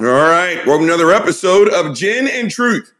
[0.00, 2.94] All right, welcome to another episode of Gin and Truth.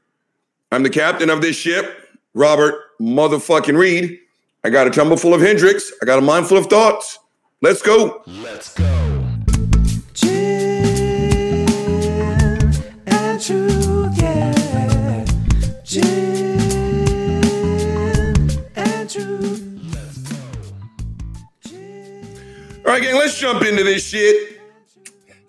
[0.73, 4.19] I'm the captain of this ship, Robert motherfucking Reed.
[4.65, 5.93] I got a tumble full of Hendrick's.
[6.03, 7.21] I got a mind full of thoughts.
[7.63, 8.25] Let's go.
[8.27, 8.85] Let's go.
[10.13, 11.69] Gin
[13.07, 15.25] and truth, yeah.
[15.85, 16.03] Gin
[18.75, 19.65] and truth.
[22.85, 24.58] All right, gang, let's jump into this shit.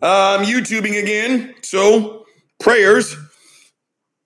[0.01, 2.25] I'm YouTubing again, so
[2.59, 3.15] prayers.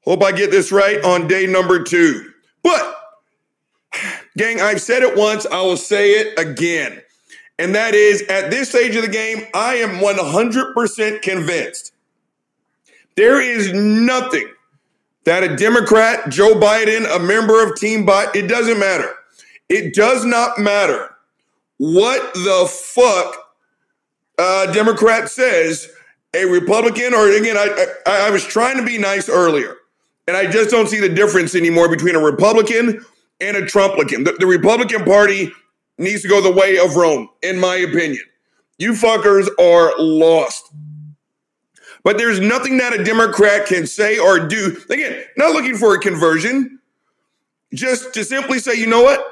[0.03, 2.31] Hope I get this right on day number two.
[2.61, 2.95] But,
[4.37, 7.01] gang, I've said it once, I will say it again.
[7.57, 11.93] And that is at this stage of the game, I am 100% convinced
[13.15, 14.49] there is nothing
[15.25, 19.13] that a Democrat, Joe Biden, a member of Team Biden, it doesn't matter.
[19.69, 21.15] It does not matter
[21.77, 23.42] what the fuck
[24.37, 25.89] uh, Democrat says
[26.35, 29.77] a Republican, or again, I, I I was trying to be nice earlier,
[30.27, 33.05] and I just don't see the difference anymore between a Republican
[33.39, 34.25] and a Trumplican.
[34.25, 35.51] The, the Republican Party
[35.97, 38.23] needs to go the way of Rome, in my opinion.
[38.77, 40.73] You fuckers are lost.
[42.03, 44.77] But there's nothing that a Democrat can say or do.
[44.89, 46.79] Again, not looking for a conversion,
[47.73, 49.25] just to simply say, you know what?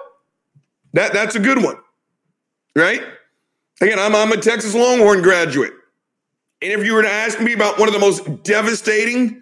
[0.93, 1.77] That that's a good one,
[2.75, 3.01] right?
[3.81, 5.73] Again, I'm, I'm a Texas Longhorn graduate.
[6.61, 9.41] And if you were to ask me about one of the most devastating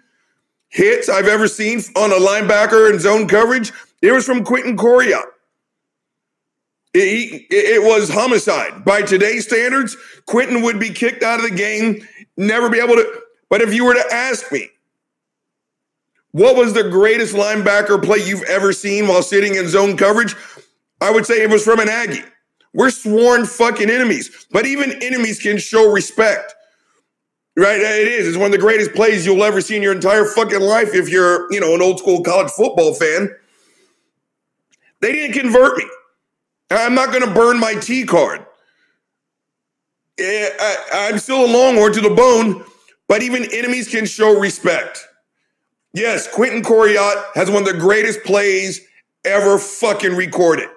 [0.68, 5.26] hits I've ever seen on a linebacker in zone coverage, it was from Quentin Coryatt.
[6.94, 8.84] It, it, was homicide.
[8.84, 12.04] By today's standards, Quentin would be kicked out of the game,
[12.36, 13.20] never be able to.
[13.48, 14.70] But if you were to ask me,
[16.32, 20.34] what was the greatest linebacker play you've ever seen while sitting in zone coverage?
[21.00, 22.24] I would say it was from an Aggie.
[22.72, 26.54] We're sworn fucking enemies, but even enemies can show respect.
[27.56, 27.80] Right?
[27.80, 28.28] It is.
[28.28, 31.08] It's one of the greatest plays you'll ever see in your entire fucking life if
[31.08, 33.34] you're, you know, an old school college football fan.
[35.00, 35.84] They didn't convert me.
[36.70, 38.46] I'm not going to burn my T card.
[40.20, 42.64] I, am still a Longhorn to the bone,
[43.08, 45.06] but even enemies can show respect.
[45.92, 48.80] Yes, Quentin Coryatt has one of the greatest plays
[49.24, 50.68] ever fucking recorded.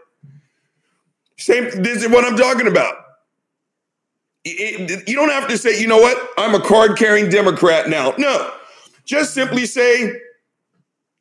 [1.38, 2.96] Same, this is what I'm talking about.
[4.46, 8.14] It, you don't have to say, you know what, I'm a card carrying Democrat now.
[8.18, 8.52] No,
[9.06, 10.14] just simply say,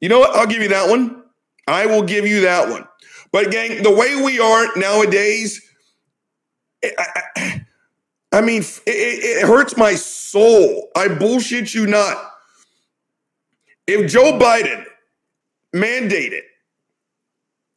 [0.01, 1.22] you know what, I'll give you that one.
[1.67, 2.87] I will give you that one.
[3.31, 5.62] But, gang, the way we are nowadays,
[6.83, 7.65] eh, I,
[8.33, 10.91] I mean, it, it hurts my soul.
[10.97, 12.31] I bullshit you not.
[13.87, 14.84] If Joe Biden
[15.75, 16.43] mandated,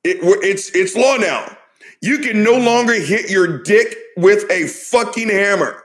[0.03, 1.57] it, it's it's law now
[2.01, 5.83] you can no longer hit your dick with a fucking hammer.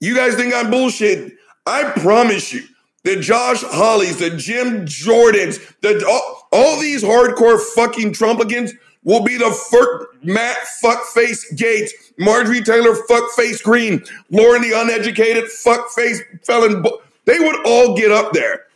[0.00, 1.34] You guys think I'm bullshit?
[1.66, 2.62] I promise you,
[3.04, 8.72] the Josh Hawleys, the Jim Jordans, the all, all these hardcore fucking Trumpicans
[9.04, 16.20] will be the first Matt fuckface Gaetz, Marjorie Taylor fuckface Greene, Lauren the uneducated fuckface
[16.44, 16.84] felon.
[17.24, 18.66] They would all get up there.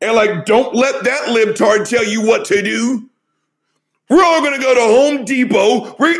[0.00, 3.08] And like, don't let that libtard tell you what to do.
[4.08, 5.96] We're all to go to Home Depot.
[5.98, 6.18] we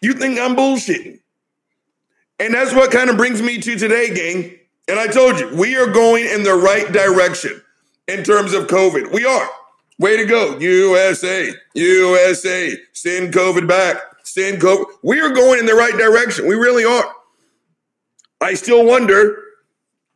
[0.00, 1.20] you think I'm bullshitting?
[2.40, 4.58] And that's what kind of brings me to today, gang.
[4.88, 7.62] And I told you, we are going in the right direction
[8.08, 9.12] in terms of COVID.
[9.12, 9.48] We are.
[10.00, 12.76] Way to go, USA, USA.
[12.92, 13.96] Send COVID back.
[14.24, 14.86] Send COVID.
[15.04, 16.48] We are going in the right direction.
[16.48, 17.14] We really are.
[18.40, 19.40] I still wonder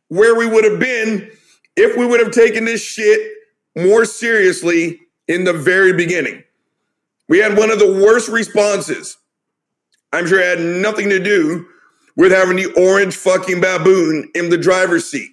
[0.09, 1.31] where we would have been
[1.77, 3.31] if we would have taken this shit
[3.77, 4.99] more seriously
[5.29, 6.43] in the very beginning.
[7.27, 9.17] We had one of the worst responses.
[10.13, 11.67] I'm sure it had nothing to do
[12.15, 15.31] with having the orange fucking baboon in the driver's seat.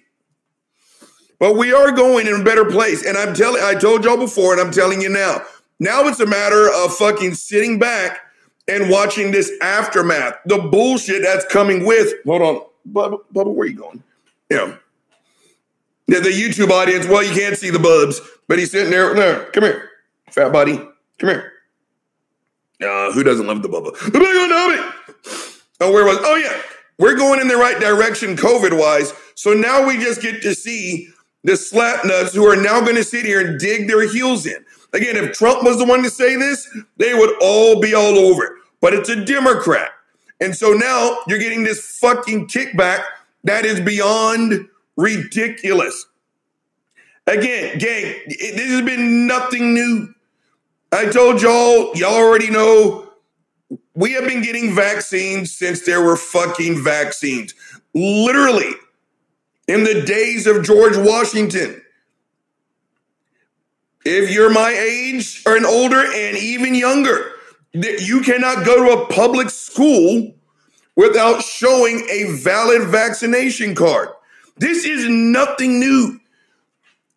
[1.39, 3.05] But we are going in a better place.
[3.05, 5.41] And I'm telling, I told y'all before, and I'm telling you now.
[5.79, 8.19] Now it's a matter of fucking sitting back
[8.67, 12.13] and watching this aftermath, the bullshit that's coming with.
[12.25, 12.61] Hold on,
[12.91, 14.03] Bubba, Bubba where you going?
[14.49, 14.75] Yeah.
[16.07, 19.13] The, the YouTube audience, well, you can't see the bubs, but he's sitting there.
[19.13, 19.89] No, come here,
[20.29, 20.77] fat buddy.
[21.17, 21.51] Come here.
[22.81, 23.91] Uh, who doesn't love the bubble?
[25.79, 26.17] Oh, where was?
[26.21, 26.61] Oh yeah,
[26.97, 29.13] we're going in the right direction, COVID wise.
[29.35, 31.09] So now we just get to see
[31.43, 34.65] the slap nuts who are now going to sit here and dig their heels in.
[34.93, 36.67] Again, if Trump was the one to say this,
[36.97, 38.51] they would all be all over it.
[38.81, 39.91] But it's a Democrat.
[40.39, 43.03] And so now you're getting this fucking kickback
[43.43, 46.07] that is beyond ridiculous.
[47.27, 50.14] Again, gang, this has been nothing new.
[50.95, 53.09] I told y'all, y'all already know
[53.95, 57.53] we have been getting vaccines since there were fucking vaccines.
[57.93, 58.71] Literally,
[59.67, 61.81] in the days of George Washington.
[64.05, 67.31] If you're my age or an older and even younger,
[67.73, 70.33] that you cannot go to a public school
[70.95, 74.09] without showing a valid vaccination card.
[74.55, 76.21] This is nothing new.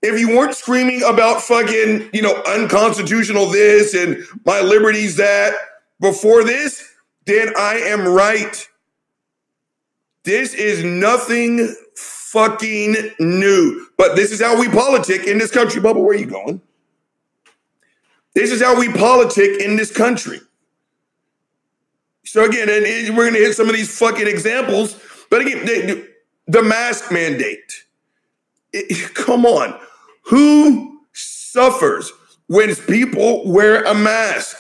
[0.00, 5.55] If you weren't screaming about fucking, you know, unconstitutional this and my liberties that
[6.00, 6.95] before this,
[7.27, 8.69] then I am right.
[10.23, 13.87] This is nothing fucking new.
[13.97, 15.83] But this is how we politic in this country.
[15.83, 16.61] Bubba, where are you going?
[18.35, 20.41] This is how we politic in this country.
[22.25, 25.01] So again, and we're gonna hit some of these fucking examples.
[25.31, 26.09] But again, the,
[26.47, 27.85] the mask mandate.
[28.73, 29.81] It, come on,
[30.29, 32.13] who suffers
[32.49, 34.57] when people wear a mask?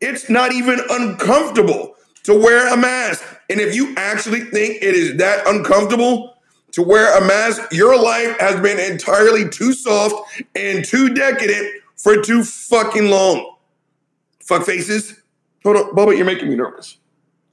[0.00, 1.94] It's not even uncomfortable
[2.24, 3.22] to wear a mask.
[3.50, 6.36] And if you actually think it is that uncomfortable
[6.72, 10.14] to wear a mask, your life has been entirely too soft
[10.54, 13.56] and too decadent for too fucking long.
[14.40, 15.20] Fuck faces.
[15.64, 16.96] Hold on, Bubba, you're making me nervous.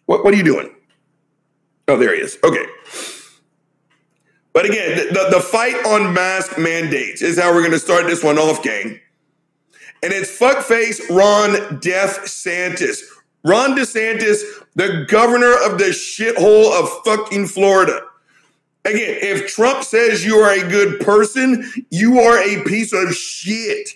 [0.05, 0.73] What, what are you doing?
[1.89, 2.37] Oh, there he is.
[2.43, 2.65] Okay.
[4.57, 8.23] But again, the, the fight on mask mandates is how we're going to start this
[8.23, 8.99] one off, gang.
[10.01, 13.01] And it's fuckface Ron Death Santis.
[13.43, 14.41] Ron DeSantis,
[14.73, 18.01] the governor of the shithole of fucking Florida.
[18.83, 23.89] Again, if Trump says you are a good person, you are a piece of shit.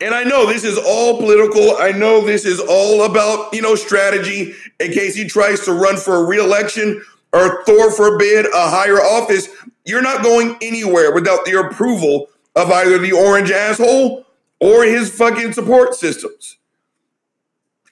[0.00, 1.76] And I know this is all political.
[1.76, 5.98] I know this is all about, you know, strategy in case he tries to run
[5.98, 7.00] for a reelection
[7.36, 9.48] or Thor forbid a higher office.
[9.84, 14.24] You're not going anywhere without the approval of either the orange asshole
[14.58, 16.56] or his fucking support systems.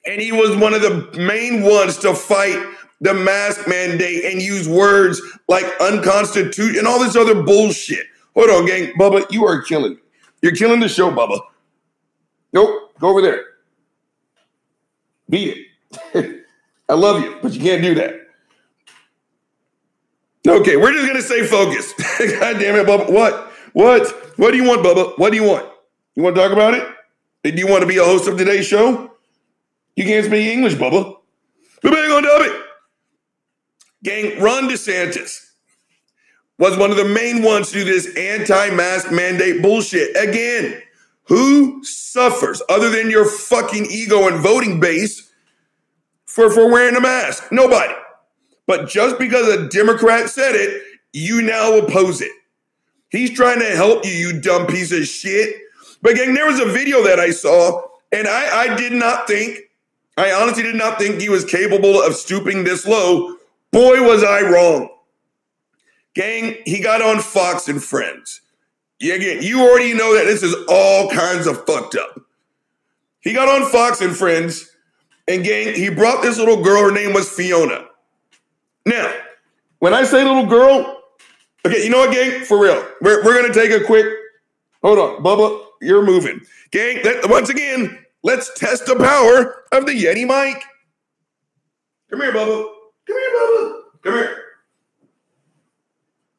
[0.06, 2.58] And he was one of the main ones to fight
[3.00, 8.06] the mask mandate and use words like unconstitutional and all this other bullshit.
[8.35, 8.93] Hold on, gang.
[8.99, 9.99] Bubba, you are killing.
[10.43, 11.38] You're killing the show, Bubba.
[12.52, 13.44] Nope, go over there.
[15.29, 15.69] Beat
[16.14, 16.44] it.
[16.88, 18.24] I love you, but you can't do that.
[20.46, 21.93] Okay, we're just gonna say focus.
[22.38, 23.11] God damn it, Bubba.
[23.11, 23.52] What?
[23.73, 24.38] What?
[24.38, 25.19] What do you want, Bubba?
[25.19, 25.67] What do you want?
[26.14, 26.87] You want to talk about it?
[27.43, 29.11] Do you want to be a host of today's show?
[29.96, 31.17] You can't speak English, Bubba.
[31.82, 32.62] We better go dub it.
[34.02, 35.50] Gang, Ron DeSantis
[36.58, 40.17] was one of the main ones to do this anti-mask mandate bullshit.
[40.17, 40.82] Again,
[41.25, 45.31] who suffers other than your fucking ego and voting base
[46.26, 47.50] for, for wearing a mask?
[47.50, 47.94] Nobody.
[48.66, 50.82] But just because a Democrat said it,
[51.12, 52.32] you now oppose it.
[53.11, 55.56] He's trying to help you, you dumb piece of shit.
[56.02, 57.82] But gang, there was a video that I saw,
[58.12, 59.58] and I, I did not think,
[60.16, 63.37] I honestly did not think he was capable of stooping this low.
[63.70, 64.88] Boy, was I wrong.
[66.14, 68.40] Gang, he got on Fox and Friends.
[69.00, 72.20] Yeah, again, you already know that this is all kinds of fucked up.
[73.20, 74.70] He got on Fox and Friends,
[75.26, 76.84] and gang, he brought this little girl.
[76.84, 77.87] Her name was Fiona.
[78.87, 79.13] Now,
[79.79, 81.03] when I say little girl,
[81.67, 82.45] okay, you know what, gang?
[82.45, 84.07] For real, we're, we're gonna take a quick.
[84.83, 86.41] Hold on, Bubba, you're moving,
[86.71, 87.03] gang.
[87.03, 90.63] That, once again, let's test the power of the Yeti mic.
[92.11, 92.69] Come here, Bubba.
[93.07, 93.81] Come here, Bubba.
[94.03, 94.41] Come here.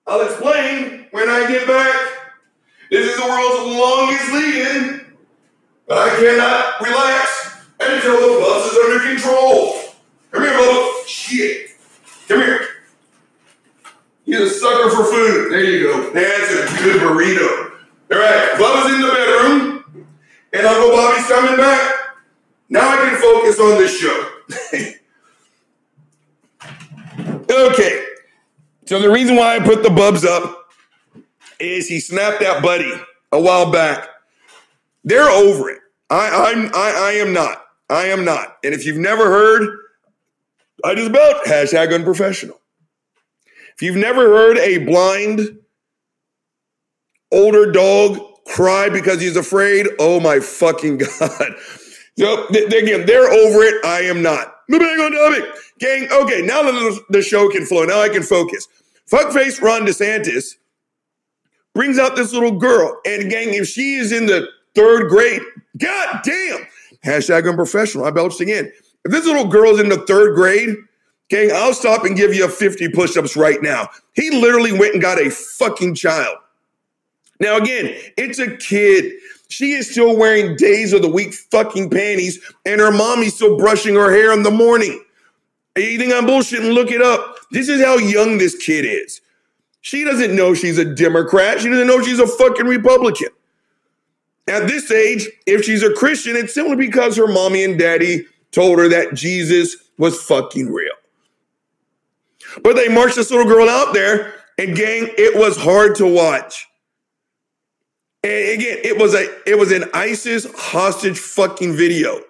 [0.07, 1.95] I'll explain when I get back.
[2.91, 5.17] This is the world's longest lead-in,
[5.87, 9.79] but I cannot relax until the bus is under control.
[10.31, 11.07] Come here, Bubba.
[11.07, 11.74] Shit.
[12.27, 12.67] Come here.
[14.25, 15.51] He's a sucker for food.
[15.51, 16.09] There you go.
[16.11, 17.71] That's a good burrito.
[18.11, 20.07] All right, Bubba's in the bedroom,
[20.53, 21.91] and Uncle Bobby's coming back.
[22.69, 24.31] Now I can focus on this show.
[27.69, 28.05] okay.
[28.85, 30.69] So the reason why I put the bubs up
[31.59, 32.91] is he snapped that buddy
[33.31, 34.09] a while back.
[35.03, 35.79] They're over it.
[36.09, 37.65] I, I'm I, I am not.
[37.89, 38.57] I am not.
[38.63, 39.77] And if you've never heard,
[40.83, 42.59] I just about hashtag unprofessional.
[43.75, 45.59] If you've never heard a blind
[47.31, 51.55] older dog cry because he's afraid, oh my fucking god.
[52.17, 53.83] So th- again, they're over it.
[53.85, 54.55] I am not.
[54.69, 55.55] Moving on to it.
[55.79, 58.67] Gang, okay, now that the show can flow, now I can focus.
[59.11, 60.55] Fuckface Ron DeSantis
[61.73, 62.99] brings out this little girl.
[63.05, 65.41] And gang, if she is in the third grade,
[65.77, 66.65] god damn.
[67.05, 68.05] Hashtag unprofessional.
[68.05, 68.71] I belched again.
[69.05, 70.75] If this little girl's in the third grade,
[71.29, 73.89] gang, I'll stop and give you a 50 push-ups right now.
[74.13, 76.37] He literally went and got a fucking child.
[77.39, 79.13] Now, again, it's a kid.
[79.49, 83.95] She is still wearing days of the week fucking panties, and her mommy's still brushing
[83.95, 85.03] her hair in the morning.
[85.77, 86.73] You think I'm bullshitting?
[86.73, 87.37] Look it up.
[87.51, 89.21] This is how young this kid is.
[89.81, 91.59] She doesn't know she's a Democrat.
[91.59, 93.27] She doesn't know she's a fucking Republican.
[94.47, 98.79] At this age, if she's a Christian, it's simply because her mommy and daddy told
[98.79, 100.93] her that Jesus was fucking real.
[102.63, 106.67] But they marched this little girl out there, and gang, it was hard to watch.
[108.23, 112.21] And again, it was a it was an ISIS hostage fucking video.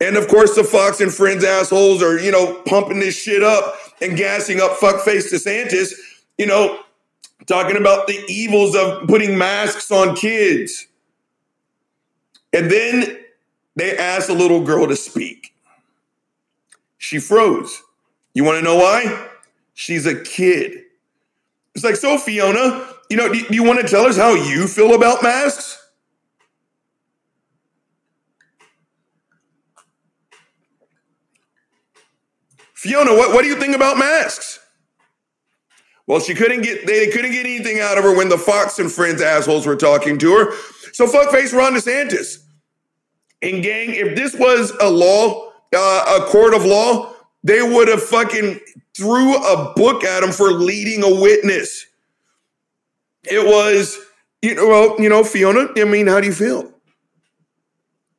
[0.00, 3.76] And of course, the Fox and Friends assholes are, you know, pumping this shit up
[4.00, 5.92] and gassing up fuckface DeSantis,
[6.38, 6.80] you know,
[7.46, 10.88] talking about the evils of putting masks on kids.
[12.52, 13.20] And then
[13.76, 15.51] they asked a little girl to speak.
[17.02, 17.82] She froze.
[18.32, 19.28] You want to know why?
[19.74, 20.84] She's a kid.
[21.74, 24.68] It's like, so Fiona, you know, do, do you want to tell us how you
[24.68, 25.84] feel about masks?
[32.72, 34.60] Fiona, what, what do you think about masks?
[36.06, 38.90] Well, she couldn't get they couldn't get anything out of her when the Fox and
[38.90, 40.52] Friends assholes were talking to her.
[40.92, 42.44] So fuckface Ron DeSantis.
[43.40, 47.14] And gang, if this was a law, uh, a court of law,
[47.44, 48.60] they would have fucking
[48.96, 51.86] threw a book at him for leading a witness.
[53.24, 53.98] It was,
[54.42, 56.72] you know, well, you know, Fiona, I mean, how do you feel?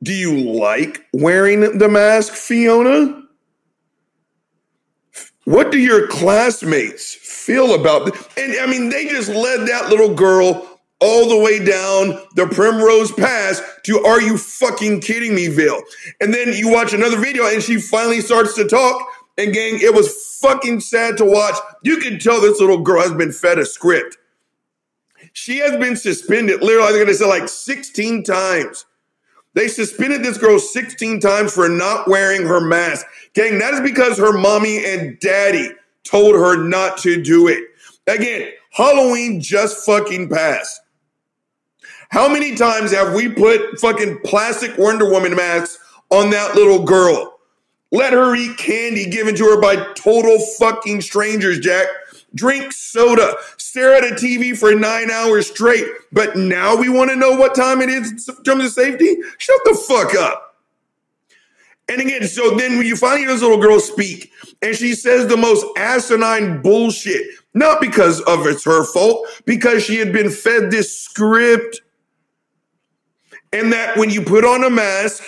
[0.02, 3.22] Do you like wearing the mask, Fiona?
[5.44, 8.14] What do your classmates feel about it?
[8.38, 13.12] And I mean, they just led that little girl all the way down the Primrose
[13.12, 15.82] Pass to Are You Fucking Kidding Me, Ville?
[16.20, 19.06] And then you watch another video and she finally starts to talk.
[19.36, 21.56] And gang, it was fucking sad to watch.
[21.82, 24.16] You can tell this little girl has been fed a script.
[25.32, 28.86] She has been suspended, literally, they're gonna say like 16 times.
[29.54, 33.06] They suspended this girl 16 times for not wearing her mask.
[33.34, 35.70] Gang, that is because her mommy and daddy
[36.04, 37.64] told her not to do it.
[38.06, 40.80] Again, Halloween just fucking passed.
[42.14, 45.80] How many times have we put fucking plastic Wonder Woman masks
[46.10, 47.40] on that little girl?
[47.90, 51.88] Let her eat candy given to her by total fucking strangers, Jack.
[52.32, 55.86] Drink soda, stare at a TV for nine hours straight.
[56.12, 59.16] But now we want to know what time it is in terms of safety?
[59.38, 60.54] Shut the fuck up.
[61.88, 64.30] And again, so then when you finally hear this little girl speak,
[64.62, 69.96] and she says the most asinine bullshit, not because of it's her fault, because she
[69.96, 71.80] had been fed this script.
[73.54, 75.22] And that when you put on a mask,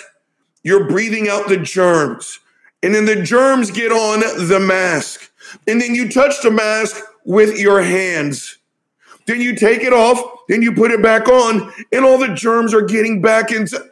[0.61, 2.39] you're breathing out the germs.
[2.83, 5.31] And then the germs get on the mask.
[5.65, 8.57] And then you touch the mask with your hands.
[9.27, 10.19] Then you take it off,
[10.49, 13.89] then you put it back on, and all the germs are getting back into.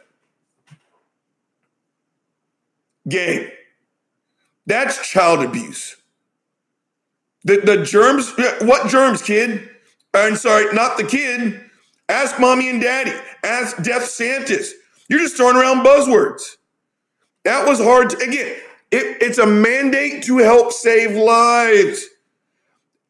[3.08, 3.50] Gang,
[4.66, 5.96] that's child abuse.
[7.44, 9.68] The, the germs, what germs, kid?
[10.12, 11.65] I'm sorry, not the kid.
[12.08, 13.12] Ask mommy and daddy.
[13.42, 14.70] Ask Death Santis.
[15.08, 16.56] You're just throwing around buzzwords.
[17.44, 18.56] That was hard to, again,
[18.90, 22.04] it, it's a mandate to help save lives.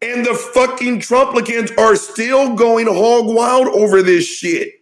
[0.02, 4.74] And the fucking Trumplicans are still going hog wild over this shit.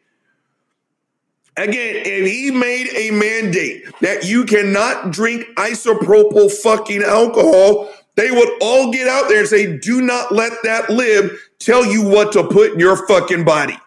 [1.56, 8.48] Again, if he made a mandate that you cannot drink isopropyl fucking alcohol, they would
[8.60, 11.30] all get out there and say, do not let that lib
[11.60, 13.78] tell you what to put in your fucking body.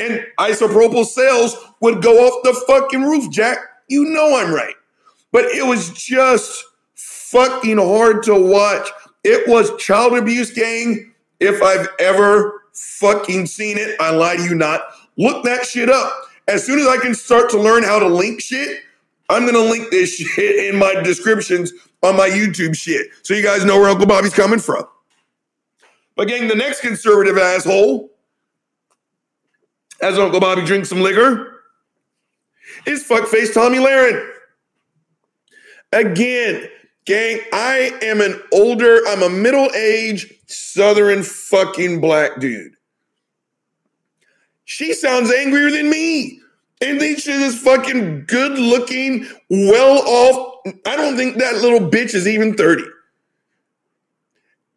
[0.00, 3.58] And isopropyl sales would go off the fucking roof, Jack.
[3.88, 4.74] You know I'm right.
[5.30, 6.64] But it was just
[6.94, 8.88] fucking hard to watch.
[9.24, 11.12] It was child abuse gang.
[11.38, 14.82] If I've ever fucking seen it, I lie to you not.
[15.18, 16.12] Look that shit up.
[16.48, 18.78] As soon as I can start to learn how to link shit,
[19.28, 23.08] I'm gonna link this shit in my descriptions on my YouTube shit.
[23.22, 24.84] So you guys know where Uncle Bobby's coming from.
[26.16, 28.09] But gang, the next conservative asshole,
[30.02, 31.62] as Uncle Bobby drinks some liquor,
[32.86, 34.28] is fuckface Tomi Lahren.
[35.92, 36.68] Again,
[37.04, 42.74] gang, I am an older, I'm a middle aged Southern fucking black dude.
[44.64, 46.40] She sounds angrier than me.
[46.80, 50.60] And then she's this fucking good looking, well off.
[50.86, 52.84] I don't think that little bitch is even 30.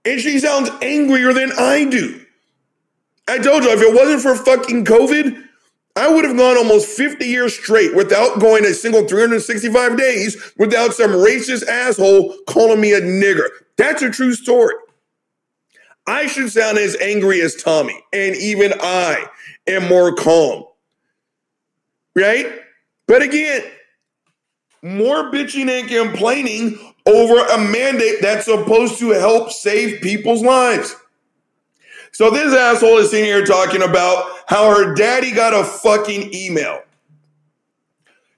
[0.06, 2.23] And she sounds angrier than I do.
[3.28, 5.44] I told you, if it wasn't for fucking COVID,
[5.96, 10.94] I would have gone almost 50 years straight without going a single 365 days without
[10.94, 13.48] some racist asshole calling me a nigger.
[13.78, 14.74] That's a true story.
[16.08, 19.26] I should sound as angry as Tomi, and even I
[19.68, 20.66] am more calm.
[22.16, 22.48] Right?
[23.08, 23.64] But again,
[24.82, 30.96] more bitching and complaining over a mandate that's supposed to help save people's lives.
[32.14, 36.84] So this asshole is sitting here talking about how her daddy got a fucking email.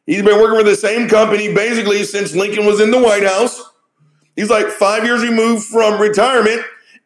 [0.06, 3.62] He's been working for the same company basically since Lincoln was in the White House.
[4.38, 6.62] He's like five years removed from retirement.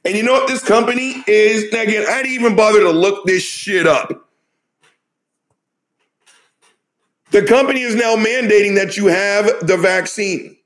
[0.06, 1.72] And you know what this company is?
[1.74, 4.30] Now again, I didn't even bother to look this shit up.
[7.32, 10.58] The company is now mandating that you have the vaccine.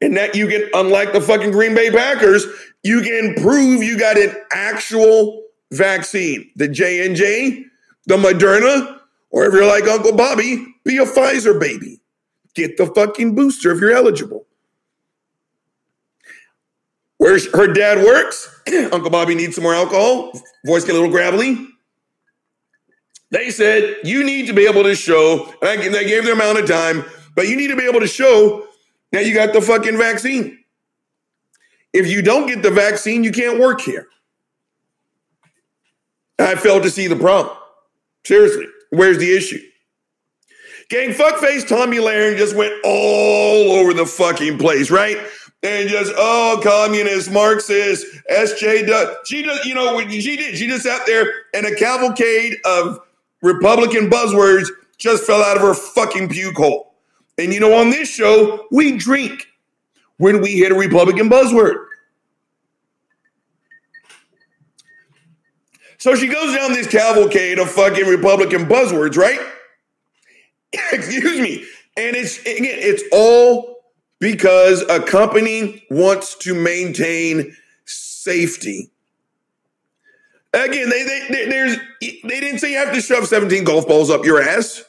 [0.00, 2.46] And that you can, unlike the fucking Green Bay Packers,
[2.82, 6.50] you can prove you got an actual vaccine.
[6.56, 7.64] The J&J,
[8.06, 12.00] the Moderna, or if you're like Uncle Bobby, be a Pfizer baby.
[12.54, 14.46] Get the fucking booster if you're eligible.
[17.18, 20.32] Where her dad works, Uncle Bobby needs some more alcohol.
[20.64, 21.68] Voice get a little gravelly.
[23.30, 26.68] They said you need to be able to show, and they gave their amount of
[26.68, 27.04] time,
[27.36, 28.66] but you need to be able to show
[29.12, 30.58] that you got the fucking vaccine.
[31.92, 34.06] If you don't get the vaccine, you can't work here.
[36.38, 37.56] I failed to see the problem.
[38.24, 39.60] Seriously, where's the issue?
[40.88, 45.16] Gang, fuckface Tomi Lahren just went all over the fucking place, right?
[45.62, 49.16] And just, oh, communist, Marxist, SJ does.
[49.26, 53.00] She does, you know, she did, she just sat there and a cavalcade of
[53.42, 54.68] Republican buzzwords
[54.98, 56.94] just fell out of her fucking puke hole.
[57.38, 59.46] And you know, on this show, we drink
[60.20, 61.82] when we hit a Republican buzzword.
[65.96, 69.40] So she goes down this cavalcade of fucking Republican buzzwords, right?
[70.92, 71.64] Excuse me.
[71.96, 73.82] And it's again, it's all
[74.18, 78.90] because a company wants to maintain safety.
[80.52, 84.10] Again, they, they, they there's they didn't say you have to shove 17 golf balls
[84.10, 84.84] up your ass.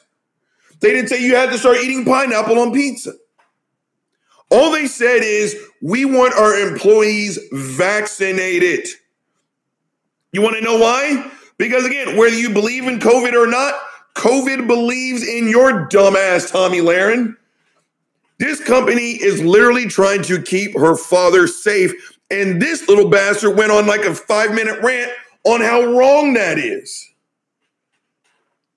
[0.80, 3.12] They didn't say you had to start eating pineapple on pizza.
[4.52, 8.86] All they said is we want our employees vaccinated.
[10.30, 11.30] You want to know why?
[11.56, 13.74] Because again, whether you believe in COVID or not,
[14.14, 17.34] COVID believes in your dumbass Tomi Lahren.
[18.40, 22.18] This company is literally trying to keep her father safe.
[22.30, 25.12] And this little bastard went on like a five minute rant
[25.44, 27.11] on how wrong that is.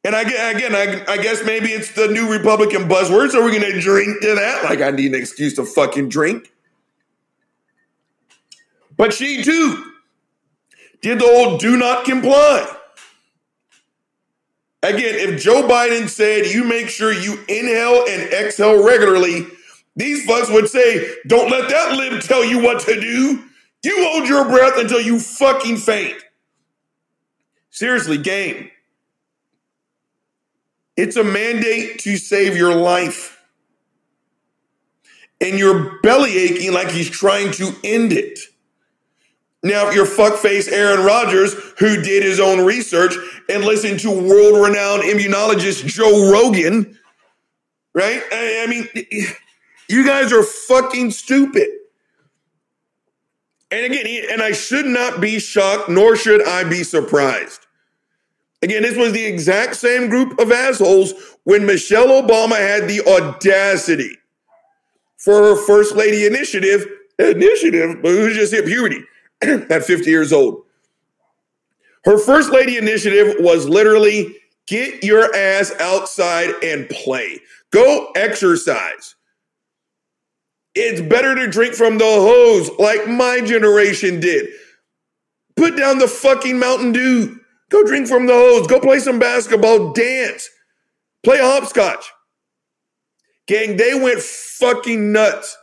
[0.06, 3.32] And I, again, I, I guess maybe it's the new Republican buzzword.
[3.32, 4.64] So we're going to drink to that.
[4.64, 6.54] Like I need an excuse to fucking drink.
[8.96, 9.84] But she too
[11.02, 12.72] did the old do not comply.
[14.84, 19.48] Again, if Joe Biden said you make sure you inhale and exhale regularly,
[19.96, 23.44] these fucks would say, don't let that lib tell you what to do.
[23.84, 26.24] You hold your breath until you fucking faint.
[27.72, 28.70] Seriously, game.
[30.98, 33.42] It's a mandate to save your life.
[35.42, 38.40] And you're belly aching like he's trying to end it.
[39.64, 43.16] Now, if you're fuckface Aaron Rodgers, who did his own research
[43.50, 46.98] and listened to world renowned immunologist Joe Rogan,
[47.94, 48.22] right?
[48.32, 48.88] I, I mean,
[49.90, 51.68] you guys are fucking stupid.
[53.72, 57.65] And again, and I should not be shocked, nor should I be surprised.
[58.66, 64.18] Again, this was the exact same group of assholes when Michelle Obama had the audacity
[65.20, 66.84] for her first lady initiative,
[67.20, 69.04] initiative, but who just hit puberty
[69.44, 70.64] at 50 years old.
[72.06, 77.42] Her first lady initiative was literally get your ass outside and play.
[77.70, 79.14] Go exercise.
[80.74, 84.50] It's better to drink from the hose like my generation did.
[85.56, 87.42] Put down the fucking Mountain Dew.
[87.70, 88.68] Go drink from the hose.
[88.68, 89.94] Go play some basketball.
[89.94, 90.50] Dance.
[91.24, 92.12] Play hopscotch.
[93.48, 95.58] Gang, they went fucking nuts.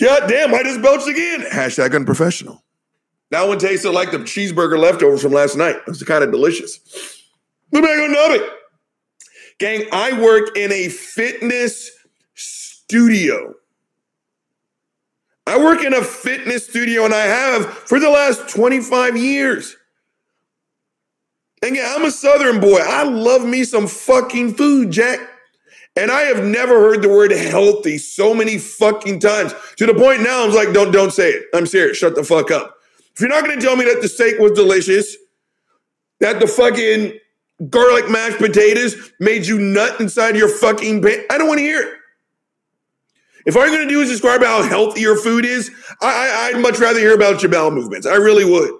[0.00, 1.42] God damn, I just belched again.
[1.42, 2.62] Hashtag unprofessional.
[3.30, 5.76] That one tasted like the cheeseburger leftovers from last night.
[5.76, 6.78] It was kind of delicious.
[7.70, 8.48] We're back on Nubby.
[9.58, 11.90] Gang, I work in a fitness
[12.34, 13.54] studio.
[15.46, 19.76] I work in a fitness studio and I have for the last 25 years.
[21.64, 22.78] And yeah, I'm a Southern boy.
[22.78, 25.18] I love me some fucking food, Jack.
[25.96, 30.22] And I have never heard the word healthy so many fucking times to the point
[30.22, 31.46] now I'm like, don't don't say it.
[31.54, 31.96] I'm serious.
[31.96, 32.76] Shut the fuck up.
[33.14, 35.16] If you're not gonna tell me that the steak was delicious,
[36.20, 37.18] that the fucking
[37.70, 41.80] garlic mashed potatoes made you nut inside your fucking pants, I don't want to hear
[41.80, 41.94] it.
[43.46, 45.70] If all you're gonna do is describe how healthy your food is,
[46.02, 48.06] I, I, I'd much rather hear about your bowel movements.
[48.06, 48.70] I really would.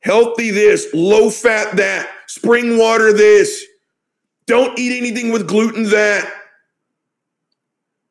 [0.00, 3.64] Healthy this, low fat that, spring water this.
[4.46, 6.32] Don't eat anything with gluten that.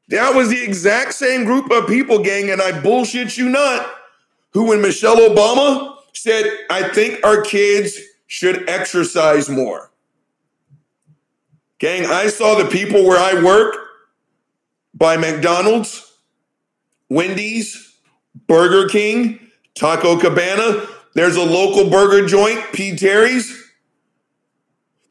[0.10, 3.90] That was the exact same group of people, gang, and I bullshit you not,
[4.52, 7.98] who when Michelle Obama said, I think our kids
[8.28, 9.92] should exercise more.
[11.80, 13.78] Gang, I saw the people where I work
[14.94, 16.12] by McDonald's,
[17.10, 18.00] Wendy's,
[18.48, 19.40] Burger King,
[19.76, 20.88] Taco Cabana.
[21.18, 22.96] There's a local burger joint, P.
[22.96, 23.72] Terry's.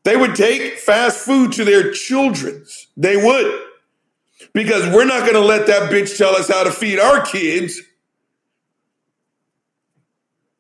[0.05, 2.87] They would take fast food to their children's.
[2.97, 3.61] They would.
[4.53, 7.83] Because we're not going to let that bitch tell us how to feed our kids.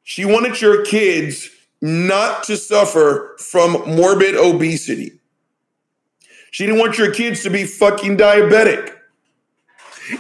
[0.02, 1.48] She wanted your kids
[1.80, 5.20] not to suffer from morbid obesity.
[6.50, 8.96] She didn't want your kids to be fucking diabetic.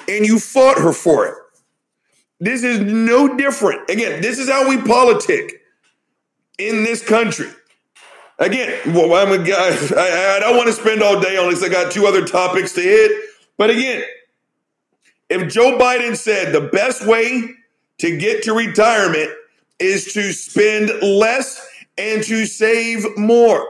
[0.08, 1.34] And you fought her for it.
[2.38, 3.88] This is no different.
[3.90, 5.62] Again, this is how we politic
[6.58, 7.48] in this country.
[8.38, 9.70] Again, well, I'm a guy.
[9.96, 11.62] I, I don't want to spend all day on this.
[11.62, 13.30] I got two other topics to hit.
[13.56, 14.04] But again,
[15.30, 17.54] if Joe Biden said the best way
[17.98, 19.30] to get to retirement
[19.78, 23.66] is to spend less and to save more,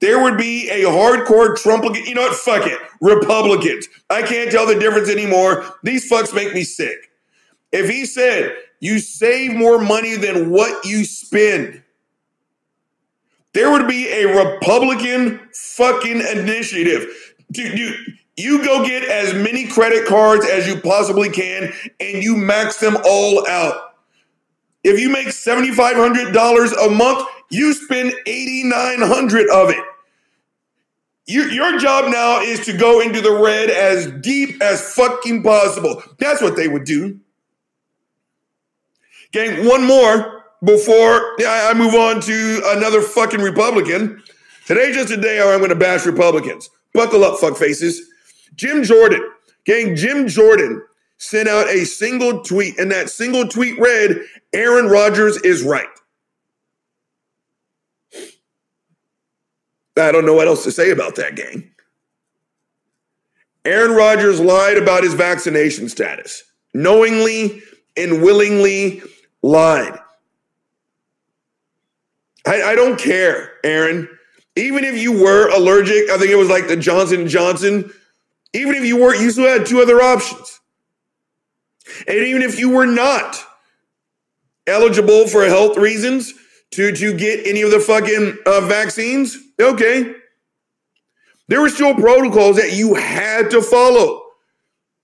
[0.00, 1.84] there would be a hardcore Trump.
[1.94, 2.36] You know what?
[2.36, 2.78] Fuck it.
[3.02, 3.88] Republicans.
[4.08, 5.64] I can't tell the difference anymore.
[5.82, 7.10] These fucks make me sick.
[7.74, 11.82] If he said you save more money than what you spend,
[13.52, 17.34] there would be a Republican fucking initiative.
[17.50, 17.94] Dude, you,
[18.36, 22.96] you go get as many credit cards as you possibly can and you max them
[23.04, 23.96] all out.
[24.84, 29.84] If you make $7,500 a month, you spend 8,900 of it.
[31.26, 36.02] You, your job now is to go into the red as deep as fucking possible.
[36.18, 37.18] That's what they would do.
[39.34, 44.22] Gang, one more before I move on to another fucking Republican.
[44.64, 46.70] Today's just a day where I'm going to bash Republicans.
[46.92, 48.00] Buckle up, fuck faces.
[48.54, 49.28] Jim Jordan,
[49.64, 50.80] gang, Jim Jordan
[51.18, 54.20] sent out a single tweet, and that single tweet read,
[54.52, 55.88] Aaron Rodgers is right.
[59.96, 61.72] I don't know what else to say about that, gang.
[63.64, 67.62] Aaron Rodgers lied about his vaccination status, knowingly
[67.96, 69.02] and willingly
[69.44, 69.98] lied.
[72.46, 74.08] I, I don't care, Aaron.
[74.56, 77.92] Even if you were allergic, I think it was like the Johnson Johnson.
[78.54, 80.60] Even if you were, you still had two other options.
[82.06, 83.36] And even if you were not
[84.66, 86.32] eligible for health reasons
[86.72, 90.14] to, to get any of the fucking uh, vaccines, okay.
[91.48, 94.22] There were still protocols that you had to follow.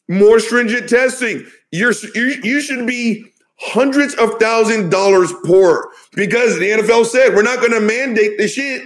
[0.09, 1.47] More stringent testing.
[1.71, 7.43] You're, you, you should be hundreds of thousand dollars poorer because the NFL said we're
[7.43, 8.83] not going to mandate the shit,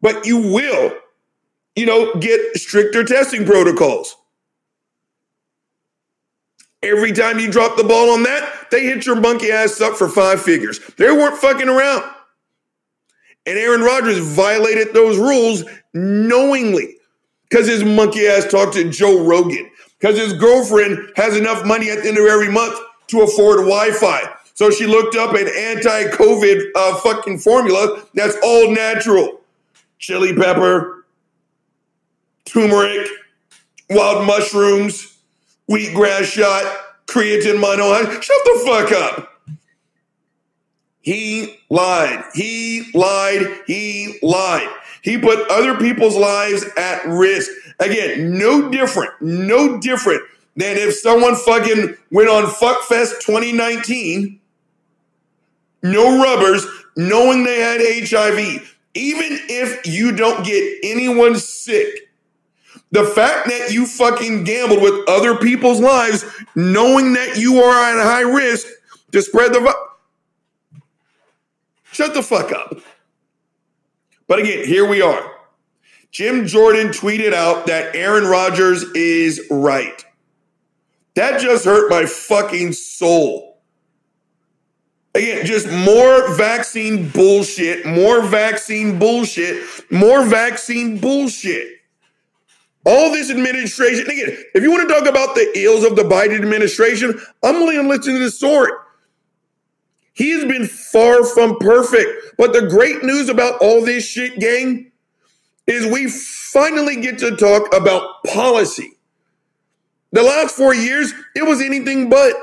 [0.00, 0.92] but you will,
[1.76, 4.16] you know, get stricter testing protocols.
[6.82, 10.08] Every time you drop the ball on that, they hit your monkey ass up for
[10.08, 10.80] five figures.
[10.98, 12.04] They weren't fucking around.
[13.46, 16.96] And Aaron Rodgers violated those rules knowingly
[17.48, 22.02] because his monkey ass talked to Joe Rogan, because his girlfriend has enough money at
[22.02, 24.22] the end of every month to afford Wi-Fi.
[24.54, 29.40] So she looked up an anti-COVID uh, fucking formula that's all natural.
[29.98, 31.04] Chili pepper,
[32.44, 33.08] turmeric,
[33.90, 35.18] wild mushrooms,
[35.70, 36.64] wheatgrass shot,
[37.06, 38.20] creatine mono.
[38.20, 39.30] Shut the fuck up.
[41.00, 42.24] He lied.
[42.34, 43.60] He lied.
[43.66, 44.68] He lied.
[45.02, 47.50] He put other people's lives at risk.
[47.80, 50.22] Again, no different, no different
[50.56, 54.40] than if someone fucking went on Fuckfest 2019,
[55.82, 58.70] no rubbers, knowing they had HIV.
[58.94, 62.10] Even if you don't get anyone sick,
[62.92, 68.02] the fact that you fucking gambled with other people's lives, knowing that you are at
[68.04, 68.68] high risk
[69.10, 69.74] to spread the.
[71.90, 72.78] Shut the fuck up.
[74.26, 75.32] But again, here we are.
[76.12, 80.04] Jim Jordan tweeted out that Aaron Rodgers is right.
[81.14, 83.62] That just hurt my fucking soul.
[85.14, 91.68] Again, just more vaccine bullshit, more vaccine bullshit, more vaccine bullshit.
[92.84, 96.36] All this administration, again, if you want to talk about the ills of the Biden
[96.36, 98.72] administration, I'm only going to listen to the story.
[100.14, 102.36] He has been far from perfect.
[102.36, 104.90] But the great news about all this shit, gang,
[105.66, 108.93] is we finally get to talk about policy.
[110.14, 112.34] The last four years, it was anything but.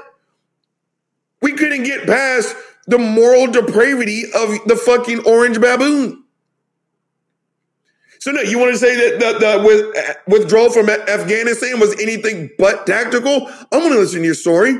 [1.41, 2.53] We couldn't get past
[2.85, 6.25] the moral depravity of the fucking orange baboon.
[8.19, 12.49] So no, you want to say that the, the with, withdrawal from Afghanistan was anything
[12.59, 13.47] but tactical?
[13.71, 14.77] I'm going to listen to your story.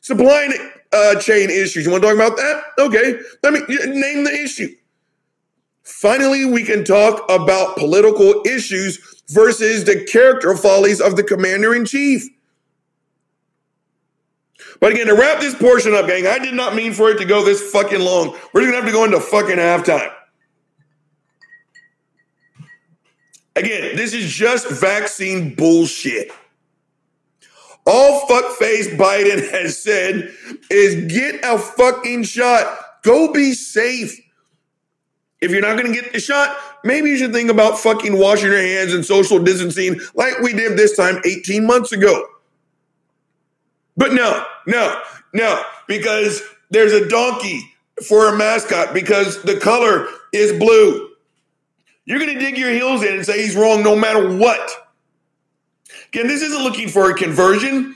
[0.00, 0.48] Supply
[0.92, 1.84] uh, chain issues.
[1.84, 2.62] You want to talk about that?
[2.78, 3.18] Okay.
[3.42, 4.68] Let me name the issue.
[5.82, 11.84] Finally, we can talk about political issues versus the character follies of the commander in
[11.84, 12.28] chief.
[14.80, 17.24] But again, to wrap this portion up, gang, I did not mean for it to
[17.24, 18.36] go this fucking long.
[18.52, 20.12] We're gonna have to go into fucking halftime.
[23.56, 26.30] Again, this is just vaccine bullshit.
[27.84, 30.32] All fuckface Biden has said
[30.70, 33.02] is get a fucking shot.
[33.02, 34.20] Go be safe.
[35.40, 38.60] If you're not to get the shot, maybe you should think about fucking washing your
[38.60, 42.26] hands and social distancing like we did this time 18 months ago.
[43.96, 45.00] But no, no,
[45.32, 47.60] no, because there's a donkey
[48.06, 51.10] for a mascot because the color is blue.
[52.04, 54.70] You're going to dig your heels in and say he's wrong no matter what.
[56.08, 57.94] Again, this isn't looking for a conversion.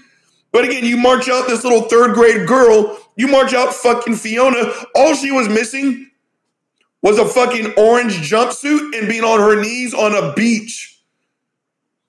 [0.52, 4.70] But again, you march out this little third grade girl, you march out fucking Fiona.
[4.94, 6.10] All she was missing
[7.02, 11.00] was a fucking orange jumpsuit and being on her knees on a beach.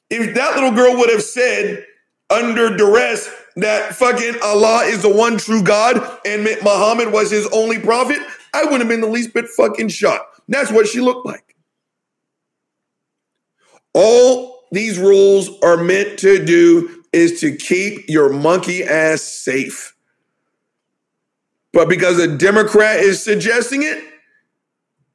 [0.10, 1.86] If that little girl would have said
[2.30, 7.80] under duress that fucking Allah is the one true God and Muhammad was his only
[7.80, 8.20] prophet,
[8.54, 10.42] I wouldn't have been the least bit fucking shocked.
[10.48, 11.56] That's what she looked like.
[13.96, 19.96] All these rules are meant to do is to keep your monkey ass safe.
[21.72, 24.04] But because a Democrat is suggesting it,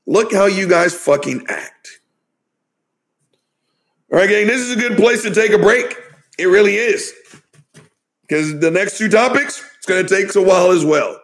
[0.09, 2.01] Look how you guys fucking act.
[4.11, 5.99] All right, gang, this is a good place to take a break.
[6.39, 7.13] It really is.
[8.23, 11.21] Because the next two topics, it's going to take a while as well.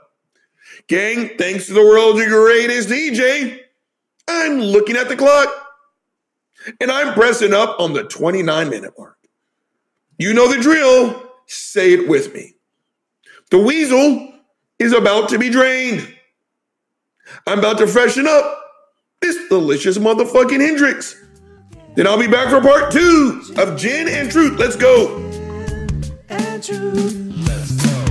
[0.86, 3.58] Gang, thanks to the world's greatest DJ,
[4.28, 5.48] I'm looking at the clock
[6.78, 9.16] and I'm pressing up on the 29 minute mark.
[10.18, 11.22] You know the drill.
[11.46, 12.56] Say it with me.
[13.50, 14.34] The weasel
[14.78, 16.06] is about to be drained.
[17.46, 18.60] I'm about to freshen up
[19.24, 21.16] this delicious motherfucking Hendrick's.
[21.94, 24.58] Then I'll be back for part two of Gin and Truth.
[24.58, 25.16] Let's go.
[26.28, 27.32] and truth.
[27.46, 28.04] Let's go.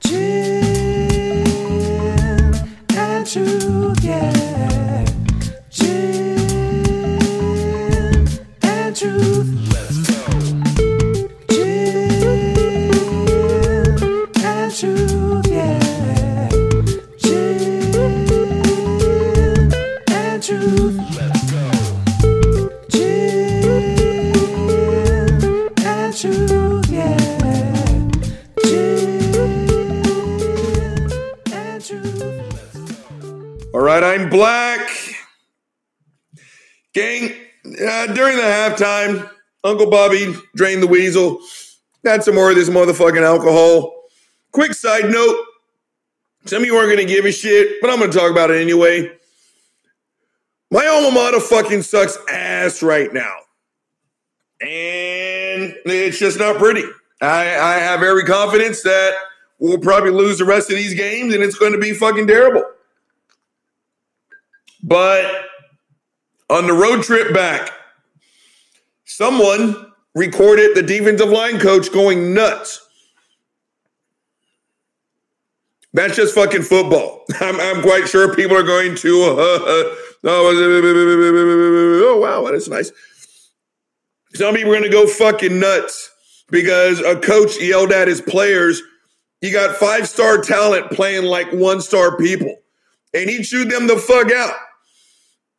[0.00, 1.44] Gin
[2.90, 4.39] and truth, yeah.
[33.72, 34.90] All right, I'm black.
[36.92, 37.32] Gang,
[37.64, 39.30] uh, during the halftime,
[39.64, 41.40] Uncle Bobby drained the weasel.
[42.04, 43.94] Got some more of this motherfucking alcohol.
[44.52, 45.38] Quick side note
[46.46, 48.50] some of you aren't going to give a shit, but I'm going to talk about
[48.50, 49.10] it anyway.
[50.70, 53.36] My alma mater fucking sucks ass right now.
[54.60, 56.84] And it's just not pretty.
[57.20, 59.14] I, I have every confidence that
[59.58, 62.64] we'll probably lose the rest of these games and it's going to be fucking terrible.
[64.82, 65.46] But
[66.48, 67.70] on the road trip back,
[69.04, 72.86] someone recorded the defensive line coach going nuts.
[75.92, 77.24] That's just fucking football.
[77.40, 82.92] I'm, I'm quite sure people are going to, uh, oh, wow, that's nice.
[84.34, 86.10] Some people are going to go fucking nuts
[86.50, 88.82] because a coach yelled at his players.
[89.40, 92.56] You got five star talent playing like one star people,
[93.14, 94.54] and he chewed them the fuck out.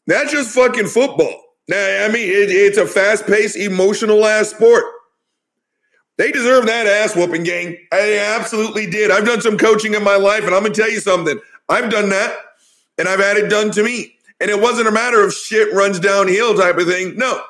[0.07, 1.41] That's just fucking football.
[1.67, 4.83] Now, I mean, it, it's a fast paced, emotional ass sport.
[6.17, 7.77] They deserve that ass whooping, gang.
[7.91, 9.09] I absolutely did.
[9.09, 11.39] I've done some coaching in my life, and I'm gonna tell you something.
[11.69, 12.35] I've done that,
[12.97, 14.17] and I've had it done to me.
[14.41, 17.15] And it wasn't a matter of shit runs downhill type of thing.
[17.15, 17.41] No.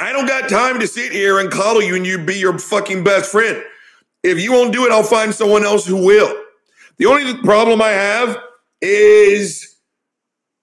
[0.00, 3.04] I don't got time to sit here and coddle you and you be your fucking
[3.04, 3.62] best friend.
[4.24, 6.34] If you won't do it, I'll find someone else who will.
[6.96, 8.38] The only problem I have
[8.80, 9.76] is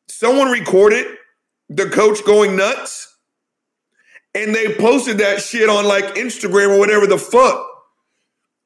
[0.08, 1.06] someone recorded
[1.70, 3.16] the coach going nuts
[4.34, 7.66] and they posted that shit on like Instagram or whatever the fuck.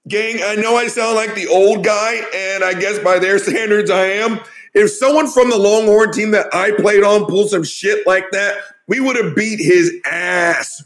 [0.07, 3.89] Gang, I know I sound like the old guy, and I guess by their standards
[3.89, 4.39] I am.
[4.73, 8.57] If someone from the Longhorn team that I played on pulled some shit like that,
[8.87, 10.83] we would have beat his ass.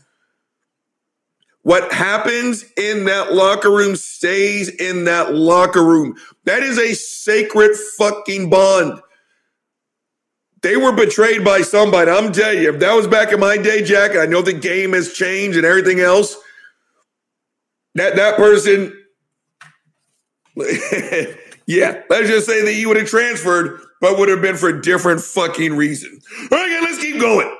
[1.61, 6.15] What happens in that locker room stays in that locker room.
[6.45, 9.01] That is a sacred fucking bond.
[10.61, 12.09] They were betrayed by somebody.
[12.09, 14.93] I'm telling you, if that was back in my day, Jack, I know the game
[14.93, 16.37] has changed and everything else.
[17.95, 18.93] That that person
[21.67, 24.81] yeah, let's just say that he would have transferred, but would have been for a
[24.81, 26.19] different fucking reason.
[26.51, 27.53] All right, let's keep going.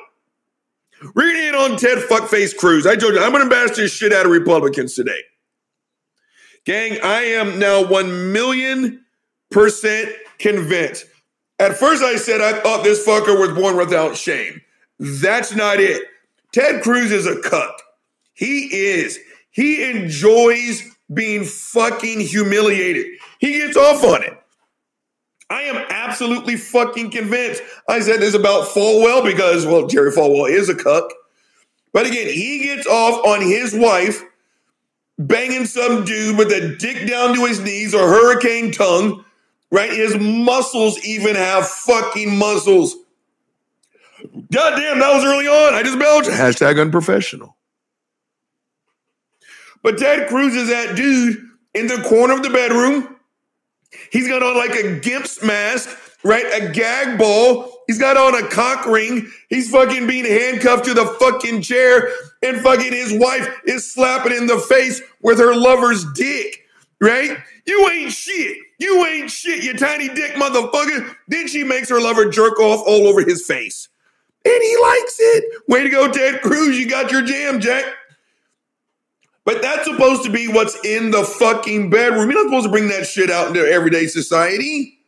[1.13, 2.87] We're gonna hit on Ted Fuckface Cruz.
[2.87, 5.21] I told you I'm gonna bash this shit out of Republicans today.
[6.65, 9.05] Gang, I am now one million
[9.51, 11.05] percent convinced.
[11.59, 14.61] At first, I said I thought this fucker was born without shame.
[14.99, 16.03] That's not it.
[16.53, 17.81] Ted Cruz is a cuck.
[18.33, 19.19] He is.
[19.51, 23.05] He enjoys being fucking humiliated.
[23.39, 24.33] He gets off on it.
[25.49, 27.61] I am absolutely fucking convinced.
[27.87, 31.11] I said this about Falwell because, well, Jerry Falwell is a cuck.
[31.93, 34.23] But again, he gets off on his wife
[35.17, 39.23] banging some dude with a dick down to his knees or hurricane tongue,
[39.71, 39.89] right?
[39.89, 42.95] His muscles even have fucking muscles.
[44.51, 45.73] Goddamn, that was early on.
[45.73, 46.29] I just belched.
[46.29, 47.56] Hashtag unprofessional.
[49.83, 51.37] But Ted Cruz is that dude
[51.73, 53.15] in the corner of the bedroom.
[54.11, 55.89] He's got on like a gimp's mask,
[56.23, 56.45] right?
[56.61, 57.73] A gag ball.
[57.87, 59.29] He's got on a cock ring.
[59.49, 62.09] He's fucking being handcuffed to the fucking chair,
[62.43, 66.65] and fucking his wife is slapping in the face with her lover's dick,
[66.99, 67.37] right?
[67.65, 68.57] You ain't shit.
[68.79, 71.15] You ain't shit, you tiny dick motherfucker.
[71.27, 73.89] Then she makes her lover jerk off all over his face.
[74.45, 75.61] And he likes it.
[75.67, 76.77] Way to go, Ted Cruz.
[76.79, 77.85] You got your jam, Jack.
[79.47, 82.29] But that's supposed to be what's in the fucking bedroom.
[82.29, 84.99] You're not supposed to bring that shit out into everyday society.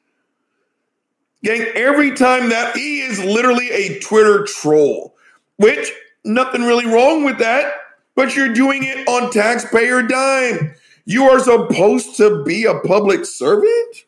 [1.44, 5.14] Gang, every time that he is literally a Twitter troll,
[5.58, 5.92] which
[6.24, 7.74] nothing really wrong with that,
[8.16, 10.74] but you're doing it on taxpayer dime.
[11.04, 14.06] You are supposed to be a public servant?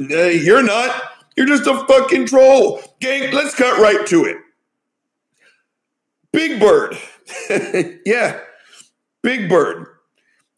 [0.00, 1.00] Uh, you're not.
[1.36, 2.82] You're just a fucking troll.
[2.98, 4.38] Gang, let's cut right to it.
[6.32, 6.98] Big Bird.
[8.04, 8.40] yeah,
[9.26, 9.88] Big Bird.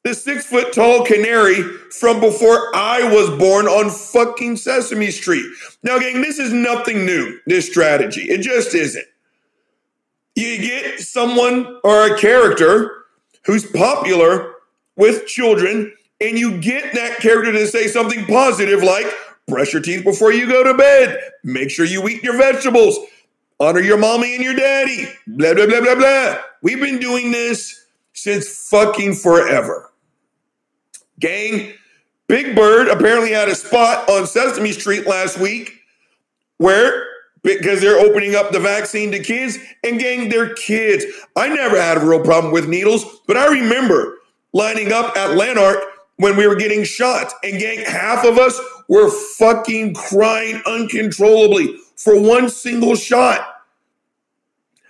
[0.04, 1.62] The six foot tall canary
[1.98, 5.46] from before I was born on fucking Sesame Street.
[5.82, 8.24] Now, gang, this is nothing new, this strategy.
[8.24, 9.06] It just isn't.
[10.34, 13.06] You get someone or a character
[13.46, 14.56] who's popular
[14.96, 19.06] with children, and you get that character to say something positive like,
[19.46, 22.98] brush your teeth before you go to bed, make sure you eat your vegetables,
[23.60, 26.36] honor your mommy and your daddy, blah, blah, blah, blah, blah.
[26.60, 27.86] We've been doing this
[28.18, 29.92] since fucking forever.
[31.20, 31.72] Gang,
[32.26, 35.80] Big Bird apparently had a spot on Sesame Street last week
[36.58, 37.06] where
[37.42, 41.04] because they're opening up the vaccine to kids and gang they're kids.
[41.36, 44.18] I never had a real problem with needles, but I remember
[44.52, 45.78] lining up at Lanark
[46.16, 52.20] when we were getting shot and gang half of us were fucking crying uncontrollably for
[52.20, 53.62] one single shot.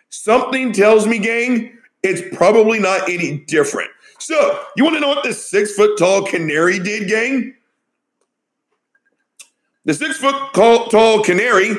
[0.08, 3.90] Something tells me, gang, it's probably not any different.
[4.18, 7.54] So, you want to know what this six foot tall canary did, gang?
[9.84, 11.74] The six foot tall canary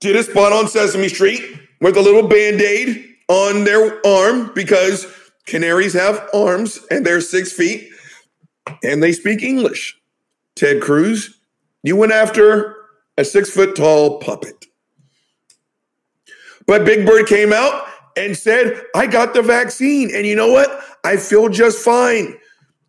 [0.00, 1.42] did a spot on Sesame Street
[1.80, 5.06] with a little band aid on their arm because
[5.46, 7.90] canaries have arms and they're six feet
[8.82, 9.98] and they speak English.
[10.54, 11.38] Ted Cruz,
[11.82, 12.76] you went after
[13.16, 14.57] a six foot tall puppet.
[16.68, 20.14] But Big Bird came out and said, I got the vaccine.
[20.14, 20.84] And you know what?
[21.02, 22.36] I feel just fine.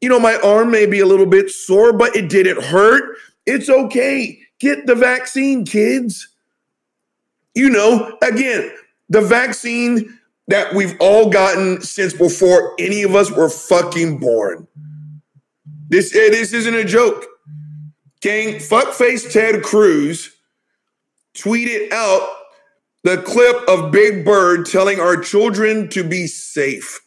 [0.01, 3.17] You know, my arm may be a little bit sore, but it didn't hurt.
[3.45, 4.37] It's okay.
[4.59, 6.27] Get the vaccine, kids.
[7.55, 8.69] You know, again,
[9.07, 14.67] the vaccine that we've all gotten since before any of us were fucking born.
[15.87, 17.25] This, eh, this isn't a joke.
[18.21, 20.35] Gang, fuckface Ted Cruz
[21.33, 22.27] tweeted out
[23.03, 26.99] the clip of Big Bird telling our children to be safe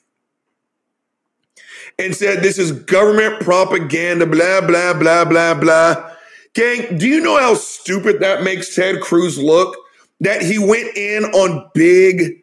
[1.98, 6.10] and said this is government propaganda, blah, blah, blah, blah, blah.
[6.54, 9.76] Gang, do you know how stupid that makes Ted Cruz look?
[10.20, 12.42] That he went in on Big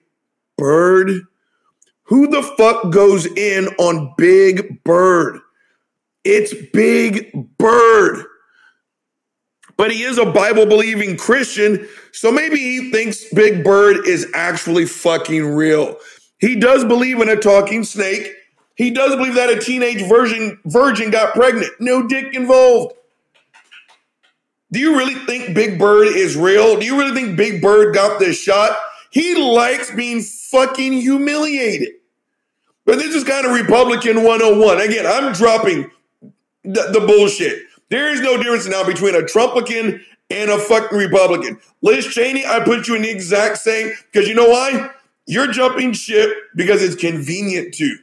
[0.58, 1.12] Bird?
[2.04, 5.40] Who the fuck goes in on Big Bird?
[6.24, 8.26] It's Big Bird.
[9.80, 14.86] But he is a Bible believing Christian, so maybe he thinks Big Bird is actually
[14.86, 15.96] fucking real.
[16.40, 18.30] He does believe in a talking snake.
[18.76, 21.72] He does believe that a teenage virgin virgin got pregnant.
[21.80, 22.96] No dick involved.
[24.70, 26.78] Do you really think Big Bird is real?
[26.78, 28.78] Do you really think Big Bird got this shot?
[29.12, 31.94] He likes being fucking humiliated.
[32.84, 34.82] But this is kind of Republican 101.
[34.82, 35.90] Again, I'm dropping
[36.66, 37.69] the, the bullshit.
[37.90, 41.60] There is no difference now between a Trumpican and a fucking Republican.
[41.82, 44.92] Liz Cheney, I put you in the exact same because you know why?
[45.26, 47.98] You're jumping ship because it's convenient to.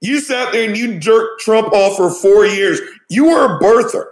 [0.00, 2.80] You sat there and you jerked Trump off for four years.
[3.08, 4.06] You were a birther.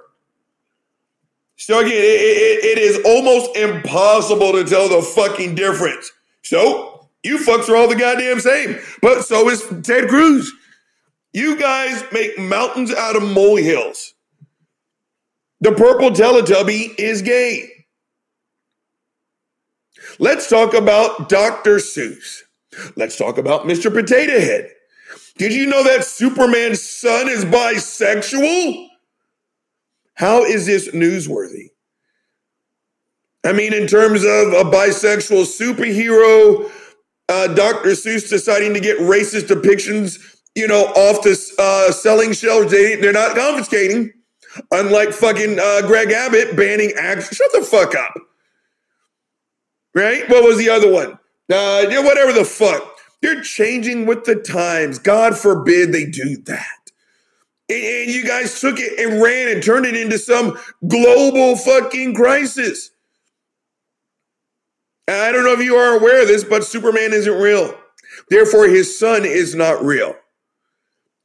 [1.56, 6.10] So again, it, it, it is almost impossible to tell the fucking difference.
[6.42, 8.78] So you fucks are all the goddamn same.
[9.02, 10.52] But so is Ted Cruz.
[11.32, 14.14] You guys make mountains out of molehills.
[15.60, 17.70] The purple Teletubby is gay.
[20.18, 21.76] Let's talk about Dr.
[21.76, 22.42] Seuss.
[22.96, 23.92] Let's talk about Mr.
[23.92, 24.70] Potato Head.
[25.36, 28.88] Did you know that Superman's son is bisexual?
[30.14, 31.70] How is this newsworthy?
[33.44, 36.70] I mean, in terms of a bisexual superhero,
[37.28, 37.90] uh, Dr.
[37.90, 40.18] Seuss deciding to get racist depictions,
[40.54, 44.12] you know, off the uh, selling shelves, they, they're not confiscating.
[44.72, 47.34] Unlike fucking uh, Greg Abbott banning action.
[47.34, 48.14] Shut the fuck up.
[49.94, 50.28] Right?
[50.28, 51.12] What was the other one?
[51.50, 52.96] Uh, yeah, whatever the fuck.
[53.22, 54.98] They're changing with the times.
[54.98, 56.66] God forbid they do that.
[57.68, 62.14] And, and you guys took it and ran and turned it into some global fucking
[62.14, 62.90] crisis.
[65.08, 67.74] I don't know if you are aware of this, but Superman isn't real.
[68.28, 70.14] Therefore, his son is not real.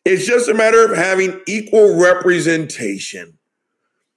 [0.05, 3.37] It's just a matter of having equal representation.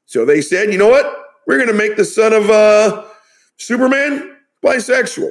[0.06, 1.06] So they said, you know what?
[1.46, 3.04] We're going to make the son of uh,
[3.56, 5.30] Superman bisexual.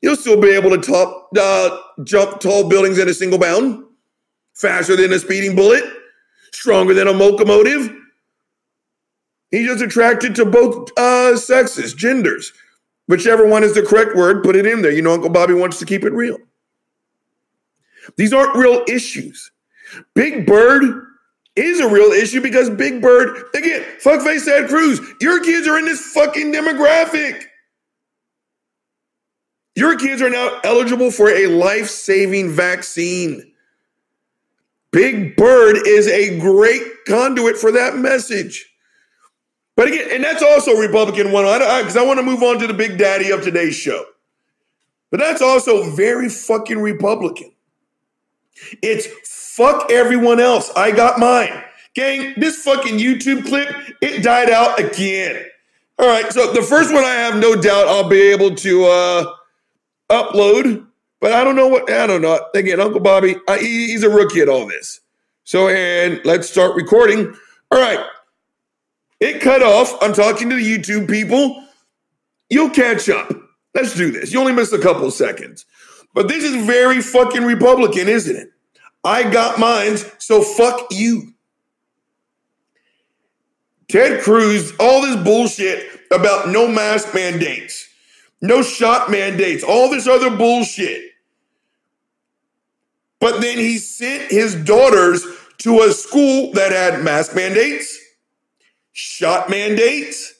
[0.00, 3.84] He'll still be able to top, uh, jump tall buildings in a single bound,
[4.54, 5.84] faster than a speeding bullet,
[6.52, 7.94] stronger than a locomotive.
[9.50, 12.52] He's just attracted to both uh, sexes, genders.
[13.06, 14.90] Whichever one is the correct word, put it in there.
[14.90, 16.38] You know, Uncle Bobby wants to keep it real.
[18.16, 19.52] These aren't real issues.
[20.14, 21.06] Big Bird
[21.56, 25.84] is a real issue because Big Bird, again, fuckface Ted Cruz, your kids are in
[25.84, 27.44] this fucking demographic.
[29.76, 33.52] Your kids are now eligible for a life saving vaccine.
[34.92, 38.72] Big Bird is a great conduit for that message.
[39.76, 42.60] But again, and that's also Republican one, oh because I, I want to move on
[42.60, 44.04] to the big daddy of today's show.
[45.10, 47.50] But that's also very fucking Republican.
[48.82, 49.08] It's
[49.54, 50.70] fuck everyone else.
[50.76, 51.62] I got mine.
[51.94, 53.68] Gang, this fucking YouTube clip,
[54.00, 55.44] it died out again.
[55.98, 59.34] All right, so the first one I have no doubt I'll be able to uh,
[60.10, 60.84] upload,
[61.20, 62.44] but I don't know what, I don't know.
[62.52, 65.00] Again, Uncle Bobby, he, he's a rookie at all this.
[65.44, 67.32] So, and let's start recording.
[67.70, 68.04] All right,
[69.20, 69.96] it cut off.
[70.02, 71.64] I'm talking to the YouTube people.
[72.50, 73.32] You'll catch up.
[73.72, 74.32] Let's do this.
[74.32, 75.64] You only missed a couple seconds.
[76.12, 78.53] But this is very fucking Republican, isn't it?
[79.04, 81.34] I got mine, so fuck you.
[83.88, 87.86] Ted Cruz, all this bullshit about no mask mandates,
[88.40, 91.10] no shot mandates, all this other bullshit.
[93.20, 95.24] But then he sent his daughters
[95.58, 97.98] to a school that had mask mandates,
[98.92, 100.34] shot mandates,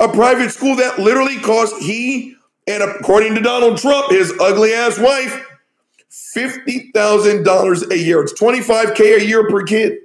[0.00, 2.34] a private school that literally cost he
[2.66, 5.49] and according to Donald Trump, his ugly ass wife,
[6.10, 8.22] $50,000 a year.
[8.22, 9.98] It's 25K a year per kid.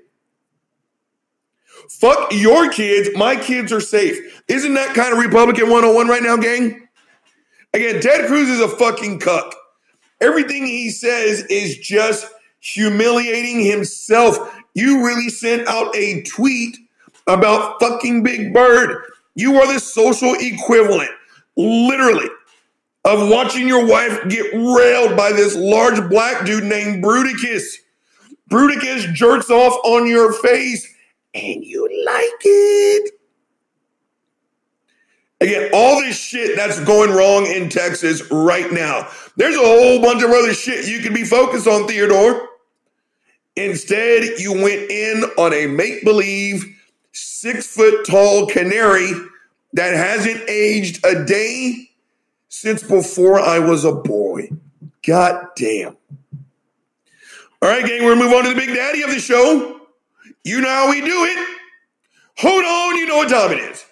[1.90, 3.10] Fuck your kids.
[3.16, 4.44] My kids are safe.
[4.48, 6.88] Isn't that kind of Republican 101 right now, gang?
[7.74, 9.54] Again, Ted Cruz is a fucking cuck.
[10.22, 12.26] Everything he says is just
[12.60, 14.38] humiliating himself.
[14.74, 16.78] You really sent out a tweet
[17.28, 19.04] about fucking Big Bird.
[19.36, 21.12] You are the social equivalent,
[21.58, 22.30] literally,
[23.06, 27.76] of watching your wife get railed by this large black dude named Bruticus.
[28.50, 30.92] Bruticus jerks off on your face
[31.36, 33.12] and you like it.
[35.42, 39.08] Again, all this shit that's going wrong in Texas right now.
[39.36, 42.50] There's a whole bunch of other shit you could be focused on, Theodore.
[43.56, 46.66] Instead, you went in on a make believe
[47.12, 49.12] six foot tall canary
[49.74, 51.90] that hasn't aged a day
[52.56, 54.50] since before I was a boy.
[55.06, 55.98] God damn.
[57.62, 59.82] All right, gang, we're gonna move on to the big daddy of the show.
[60.46, 61.60] You know how we do it.
[62.38, 63.86] Hold on, you know what time it is.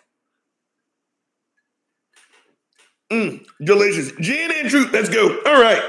[3.11, 4.13] Mm, delicious.
[4.21, 4.93] Gin and truth.
[4.93, 5.41] Let's go.
[5.45, 5.83] All right.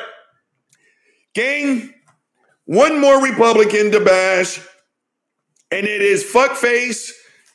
[1.33, 1.95] Gang,
[2.65, 4.59] one more Republican to bash,
[5.71, 7.13] and it is fuckface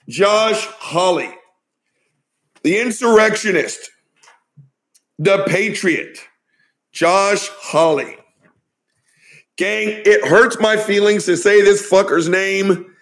[0.07, 1.29] Josh Hawley,
[2.63, 3.91] the insurrectionist,
[5.19, 6.17] the patriot,
[6.91, 8.15] Josh Hawley.
[9.57, 12.95] Gang, it hurts my feelings to say this fucker's name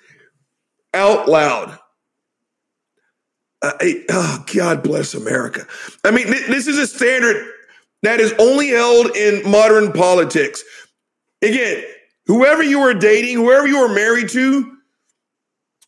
[0.93, 1.77] out loud.
[3.61, 5.67] Uh, I- oh, God bless America.
[6.03, 7.51] I mean, th- this is a standard
[8.01, 10.63] that is only held in modern politics.
[11.43, 11.83] Again,
[12.25, 14.77] whoever you are dating, whoever you are married to,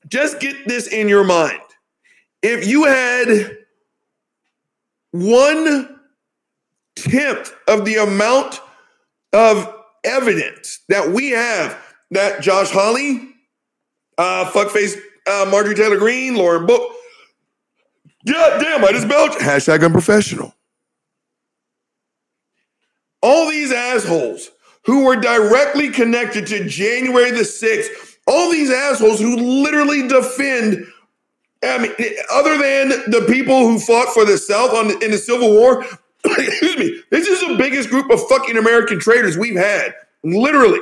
[0.07, 1.59] just get this in your mind.
[2.43, 3.57] If you had
[5.11, 5.98] one
[7.03, 8.61] tenth of the amount
[9.33, 9.73] of
[10.03, 11.77] evidence that we have
[12.11, 13.29] that Josh Hawley,
[14.17, 14.97] uh, fuckface
[15.27, 16.95] uh, Marjorie Taylor Greene, Lauren Boebert,
[18.25, 19.31] God damn, I just belch.
[19.33, 20.53] Hashtag unprofessional.
[23.21, 24.51] All these assholes
[24.85, 30.85] who were directly connected to January the 6th, all these assholes who literally defend,
[31.63, 31.91] I mean,
[32.31, 35.85] other than the people who fought for the South on, in the Civil War,
[36.25, 39.93] excuse me, this is the biggest group of fucking American traitors we've had,
[40.23, 40.79] literally,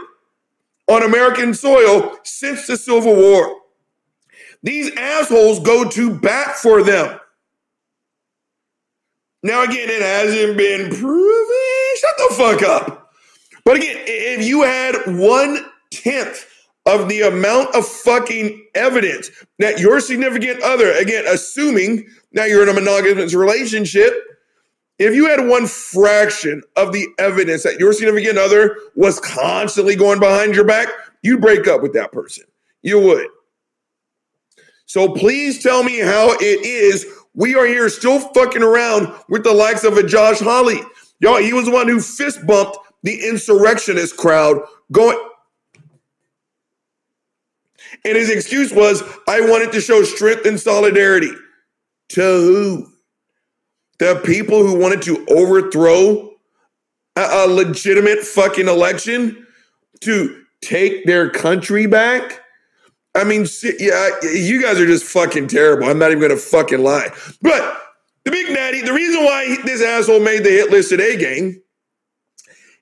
[0.87, 3.61] on American soil since the Civil War.
[4.63, 7.19] These assholes go to bat for them.
[9.43, 11.95] Now, again, it hasn't been proven.
[11.97, 13.13] Shut the fuck up.
[13.63, 16.45] But again, if you had one tenth
[16.85, 19.29] of the amount of fucking evidence
[19.59, 24.13] that your significant other, again, assuming that you're in a monogamous relationship,
[24.99, 30.19] if you had one fraction of the evidence that your significant other was constantly going
[30.19, 30.87] behind your back,
[31.21, 32.45] you'd break up with that person.
[32.81, 33.27] You would.
[34.85, 39.53] So please tell me how it is we are here still fucking around with the
[39.53, 40.79] likes of a Josh Hawley.
[41.19, 44.57] Y'all, he was the one who fist bumped the insurrectionist crowd
[44.91, 45.19] going.
[48.03, 51.31] And his excuse was, I wanted to show strength and solidarity.
[52.09, 52.91] To who?
[53.99, 56.31] The people who wanted to overthrow
[57.15, 59.45] a, a legitimate fucking election
[60.01, 62.41] to take their country back?
[63.15, 63.47] I mean,
[63.79, 65.87] yeah, you guys are just fucking terrible.
[65.87, 67.09] I'm not even gonna fucking lie.
[67.41, 67.81] But
[68.23, 71.61] the big natty, the reason why this asshole made the hit list today, gang,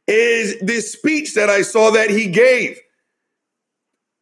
[0.08, 2.78] is this speech that I saw that he gave.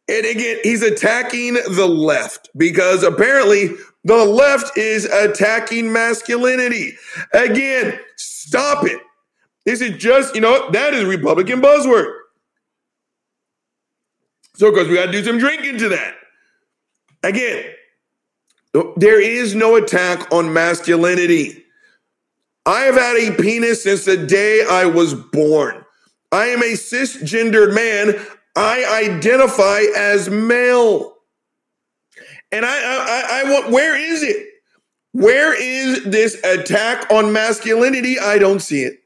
[0.08, 3.70] And again, he's attacking the left because apparently
[4.04, 6.96] the left is attacking masculinity.
[7.32, 9.00] Again, stop it.
[9.64, 12.12] This is just, you know, that is Republican buzzword.
[14.56, 16.14] So, of course, we got to do some drinking to that.
[17.22, 17.64] Again,
[18.96, 21.64] there is no attack on masculinity.
[22.66, 25.84] I have had a penis since the day I was born.
[26.30, 28.20] I am a cisgendered man.
[28.56, 31.13] I identify as male.
[32.54, 34.46] And I, I, I want, where is it?
[35.10, 38.16] Where is this attack on masculinity?
[38.20, 39.00] I don't see it.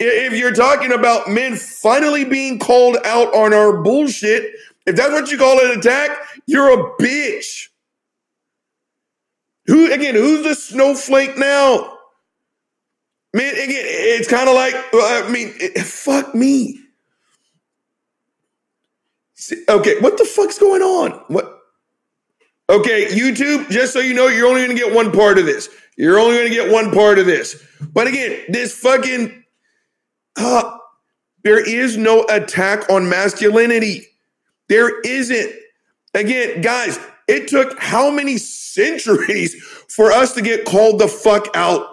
[0.00, 4.52] If you're talking about men finally being called out on our bullshit,
[4.84, 6.10] if that's what you call an attack,
[6.46, 7.68] you're a bitch.
[9.66, 10.16] Who again?
[10.16, 11.98] Who's the snowflake now?
[13.32, 16.80] Man, again, it's kind of like I mean, it, fuck me.
[19.68, 21.12] Okay, what the fuck's going on?
[21.28, 21.57] What?
[22.70, 25.70] Okay, YouTube, just so you know, you're only going to get one part of this.
[25.96, 27.62] You're only going to get one part of this.
[27.92, 29.44] But again, this fucking
[30.36, 30.78] uh,
[31.44, 34.06] there is no attack on masculinity.
[34.68, 35.52] There isn't.
[36.14, 39.54] Again, guys, it took how many centuries
[39.88, 41.86] for us to get called the fuck out?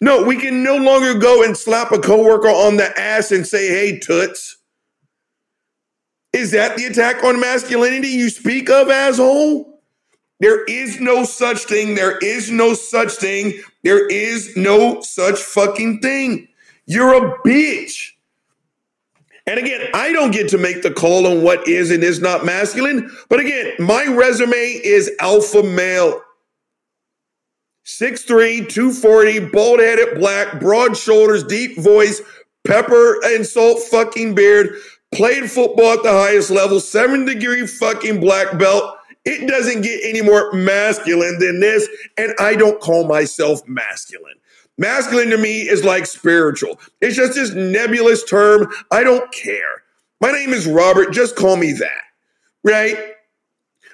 [0.00, 3.68] No, we can no longer go and slap a coworker on the ass and say,
[3.68, 4.56] hey, toots.
[6.32, 9.69] Is that the attack on masculinity you speak of, asshole?
[10.40, 11.94] There is no such thing.
[11.94, 13.60] There is no such thing.
[13.84, 16.48] There is no such fucking thing.
[16.86, 18.12] You're a bitch.
[19.46, 22.44] And again, I don't get to make the call on what is and is not
[22.44, 23.10] masculine.
[23.28, 26.22] But again, my resume is alpha male.
[27.84, 32.22] 6'3, 240, bald headed, black, broad shoulders, deep voice,
[32.64, 34.76] pepper and salt fucking beard,
[35.12, 38.96] played football at the highest level, seven degree fucking black belt.
[39.24, 41.88] It doesn't get any more masculine than this.
[42.16, 44.36] And I don't call myself masculine.
[44.78, 46.80] Masculine to me is like spiritual.
[47.00, 48.72] It's just this nebulous term.
[48.90, 49.82] I don't care.
[50.20, 51.12] My name is Robert.
[51.12, 52.02] Just call me that.
[52.64, 52.96] Right?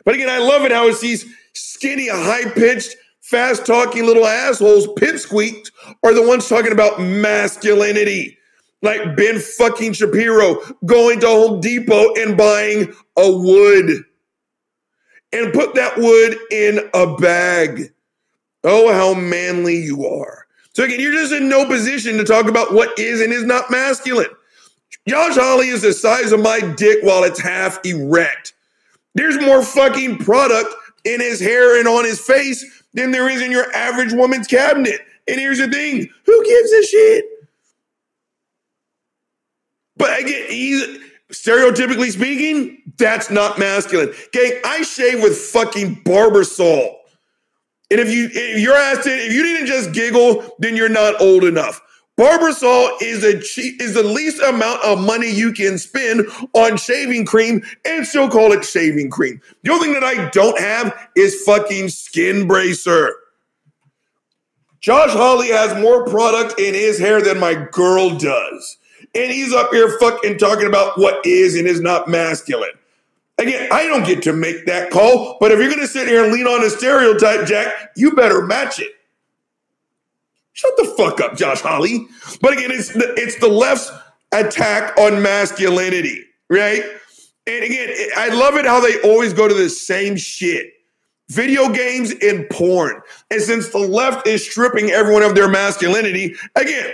[0.05, 4.87] But again, I love it how it's these skinny, high pitched, fast talking little assholes,
[4.87, 5.73] pipsqueaks,
[6.05, 8.39] are the ones talking about masculinity.
[8.83, 14.05] Like Ben fucking Shapiro going to Home Depot and buying a wood
[15.33, 17.93] and put that wood in a bag.
[18.65, 20.47] Oh, how manly you are.
[20.73, 23.71] So again, you're just in no position to talk about what is and is not
[23.71, 24.29] masculine.
[25.09, 28.55] Josh Hawley is the size of my dick while it's half erect.
[29.15, 30.75] There's more fucking product
[31.05, 35.01] in his hair and on his face than there is in your average woman's cabinet.
[35.29, 37.25] And here's the thing who gives a shit?
[39.97, 40.99] But again, he's
[41.43, 44.13] stereotypically speaking, that's not masculine.
[44.33, 46.95] Gang, I shave with fucking Barbasol.
[47.91, 51.21] And if you if you're asked it, if you didn't just giggle, then you're not
[51.21, 51.81] old enough.
[52.19, 57.27] Barbasol is a cheap is the least amount of money you can spend on shaving
[57.27, 59.41] cream and still call it shaving cream.
[59.63, 63.15] The only thing that I don't have is fucking skin bracer.
[64.81, 68.79] Josh Hawley has more product in his hair than my girl does.
[69.17, 72.71] And he's up here fucking talking about what is and is not masculine.
[73.39, 76.25] Again, I don't get to make that call, but if you're going to sit here
[76.25, 78.93] and lean on a stereotype, Jack, you better match it.
[80.53, 82.07] Shut the fuck up, Josh Hawley.
[82.41, 83.91] But again, it's the, it's the left's
[84.33, 86.83] attack on masculinity, right?
[87.47, 90.73] And again, I love it how they always go to the same shit.
[91.29, 93.01] Video games and porn.
[93.31, 96.91] And since the left is stripping everyone of their masculinity, again,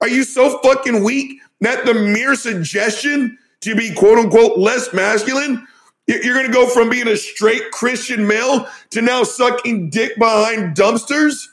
[0.00, 5.66] are you so fucking weak that the mere suggestion to be quote unquote less masculine,
[6.06, 10.76] you're going to go from being a straight Christian male to now sucking dick behind
[10.76, 11.46] dumpsters?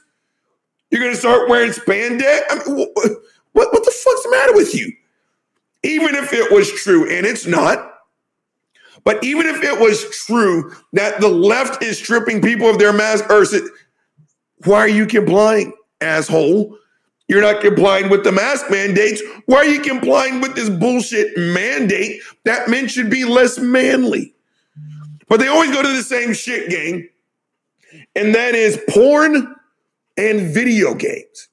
[0.91, 2.41] You're going to start wearing spandex?
[2.49, 3.17] I mean, what,
[3.53, 4.93] what, the fuck's the matter with you?
[5.83, 7.93] Even if it was true, and it's not,
[9.03, 13.25] but even if it was true that the left is stripping people of their mask,
[14.65, 16.77] why are you complying, asshole?
[17.33, 19.19] You're not complying with the mask mandates.
[19.47, 24.35] Why are you complying with this bullshit mandate that men should be less manly?
[25.27, 27.09] But they always go to the same shit, gang.
[28.15, 29.55] And that is porn
[30.15, 31.49] and video games.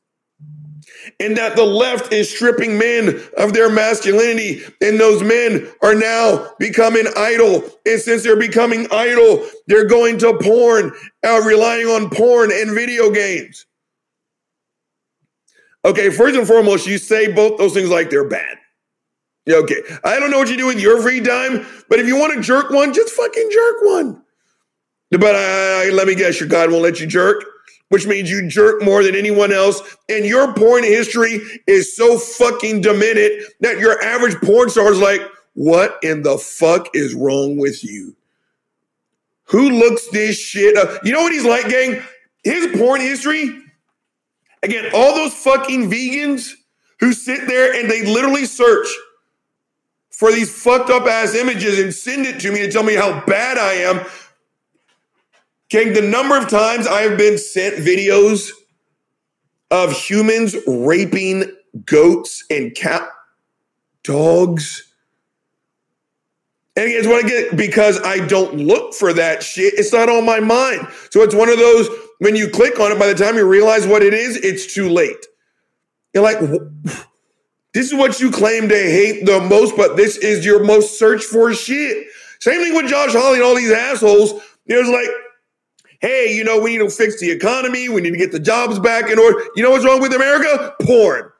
[1.18, 6.46] And that the left is stripping men of their masculinity, and those men are now
[6.58, 7.64] becoming idle.
[7.86, 10.92] And since they're becoming idle, they're going to porn,
[11.26, 13.64] uh, relying on porn and video games.
[15.84, 18.58] Okay, first and foremost, you say both those things like they're bad.
[19.48, 22.34] Okay, I don't know what you do with your free time, but if you want
[22.34, 24.22] to jerk one, just fucking jerk one.
[25.10, 25.34] But
[25.92, 27.44] let me guess, your God won't let you jerk
[27.90, 29.96] which means you jerk more than anyone else.
[30.08, 35.20] And your porn history is so fucking demented that your average porn star is like,
[35.54, 38.16] what in the fuck is wrong with you?
[39.46, 41.04] Who looks this shit up?
[41.04, 42.00] You know what he's like, gang?
[42.44, 43.60] His porn history,
[44.62, 46.52] again, all those fucking vegans
[47.00, 48.86] who sit there and they literally search
[50.10, 53.24] for these fucked up ass images and send it to me to tell me how
[53.24, 54.04] bad I am.
[55.70, 58.50] King, the number of times I have been sent videos
[59.70, 61.44] of humans raping
[61.86, 63.08] goats and cat
[64.02, 64.92] dogs.
[66.76, 69.74] And again, it's what I get because I don't look for that shit.
[69.74, 70.88] It's not on my mind.
[71.10, 71.88] So it's one of those
[72.20, 74.90] when you click on it, by the time you realize what it is, it's too
[74.90, 75.26] late.
[76.14, 76.38] You're like,
[77.72, 81.24] this is what you claim to hate the most, but this is your most search
[81.24, 82.06] for shit.
[82.40, 84.32] Same thing with Josh Hawley and all these assholes.
[84.66, 85.08] It was like,
[86.00, 87.88] hey, you know, we need to fix the economy.
[87.88, 89.42] We need to get the jobs back in order.
[89.56, 90.74] You know what's wrong with America?
[90.82, 91.30] Porn.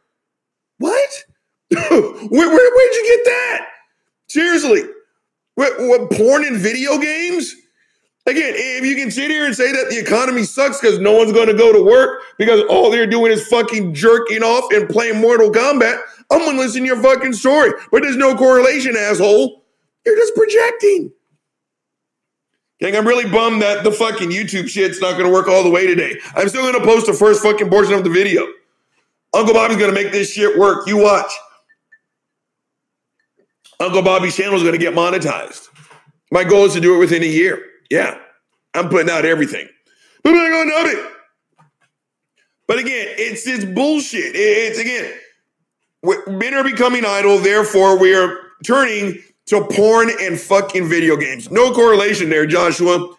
[0.79, 1.25] What?
[1.71, 3.67] where, where, where'd you get that?
[4.29, 4.85] Seriously.
[5.57, 7.55] What, what, porn and video games?
[8.27, 11.33] Again, if you can sit here and say that the economy sucks because no one's
[11.33, 15.21] going to go to work because all they're doing is fucking jerking off and playing
[15.21, 15.99] Mortal Kombat,
[16.31, 17.73] I'm going to listen to your fucking story.
[17.91, 19.65] But there's no correlation, asshole.
[20.05, 21.13] You're just projecting.
[22.81, 25.87] Gang, I'm really bummed that the fucking YouTube shit's not gonna work all the way
[25.87, 26.19] today.
[26.35, 28.47] I'm still gonna post the first fucking portion of the video.
[29.35, 30.87] Uncle Bobby's gonna make this shit work.
[30.87, 31.31] You watch.
[33.81, 35.69] Uncle Bobby's channel is gonna get monetized.
[36.33, 37.70] My goal is to do it within a year.
[37.91, 38.19] Yeah,
[38.75, 39.69] I'm putting out everything.
[40.23, 41.13] But I'm gonna know it.
[42.67, 44.33] But again, it's this bullshit.
[44.35, 45.13] It's again,
[46.39, 51.51] men are becoming idle, therefore we are turning to porn and fucking video games.
[51.51, 53.15] No correlation there, Joshua.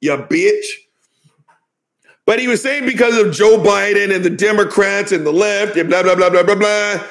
[0.00, 0.64] You bitch.
[2.24, 5.88] But he was saying because of Joe Biden and the Democrats and the left and
[5.88, 7.06] blah, blah, blah, blah, blah, blah.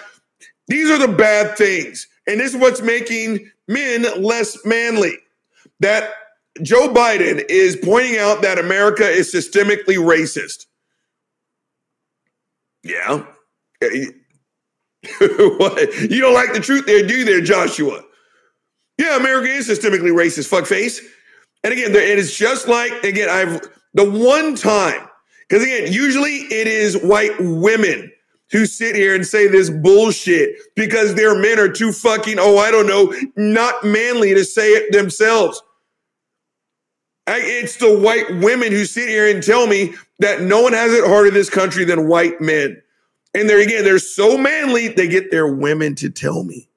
[0.68, 2.08] These are the bad things.
[2.28, 5.18] And this is what's making men less manly.
[5.80, 6.12] That
[6.62, 10.66] Joe Biden is pointing out that America is systemically racist.
[12.84, 13.26] Yeah.
[15.20, 15.94] what?
[16.10, 18.04] You don't like the truth there, do you, there, Joshua?
[18.98, 21.02] Yeah, America is systemically racist, fuckface.
[21.64, 23.62] And again, it is just like, again, I've
[23.94, 25.08] the one time,
[25.48, 28.12] because again, usually it is white women
[28.52, 32.72] who sit here and say this bullshit because their men are too fucking, oh, I
[32.72, 35.62] don't know, not manly to say it themselves.
[37.28, 41.06] It's the white women who sit here and tell me that no one has it
[41.06, 42.82] harder in this country than white men.
[43.34, 46.70] And they're again, they're so manly, they get their women to tell me.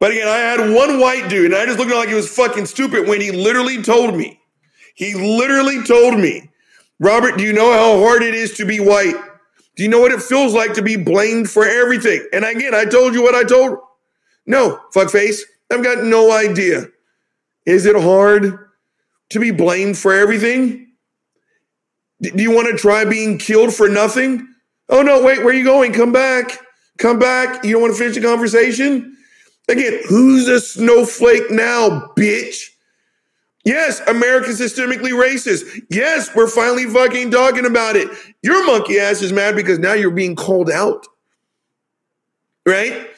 [0.00, 2.66] But again, I had one white dude, and I just looked like he was fucking
[2.66, 4.40] stupid when he literally told me,
[4.94, 6.50] he literally told me,
[6.98, 9.14] Robert, do you know how hard it is to be white?
[9.76, 12.26] Do you know what it feels like to be blamed for everything?
[12.32, 13.78] And again, I told you what I told.
[14.46, 15.40] No, fuckface,
[15.70, 16.86] I've got no idea.
[17.66, 18.58] Is it hard
[19.30, 20.92] to be blamed for everything?
[22.20, 24.46] D- Do you want to try being killed for nothing?
[24.88, 25.92] Oh no, wait, where are you going?
[25.92, 26.58] Come back.
[26.98, 27.64] Come back.
[27.64, 29.16] You don't want to finish the conversation?
[29.68, 32.64] Again, who's a snowflake now, bitch?
[33.64, 35.64] Yes, America's systemically racist.
[35.88, 38.10] Yes, we're finally fucking talking about it.
[38.42, 41.06] Your monkey ass is mad because now you're being called out.
[42.66, 43.08] Right?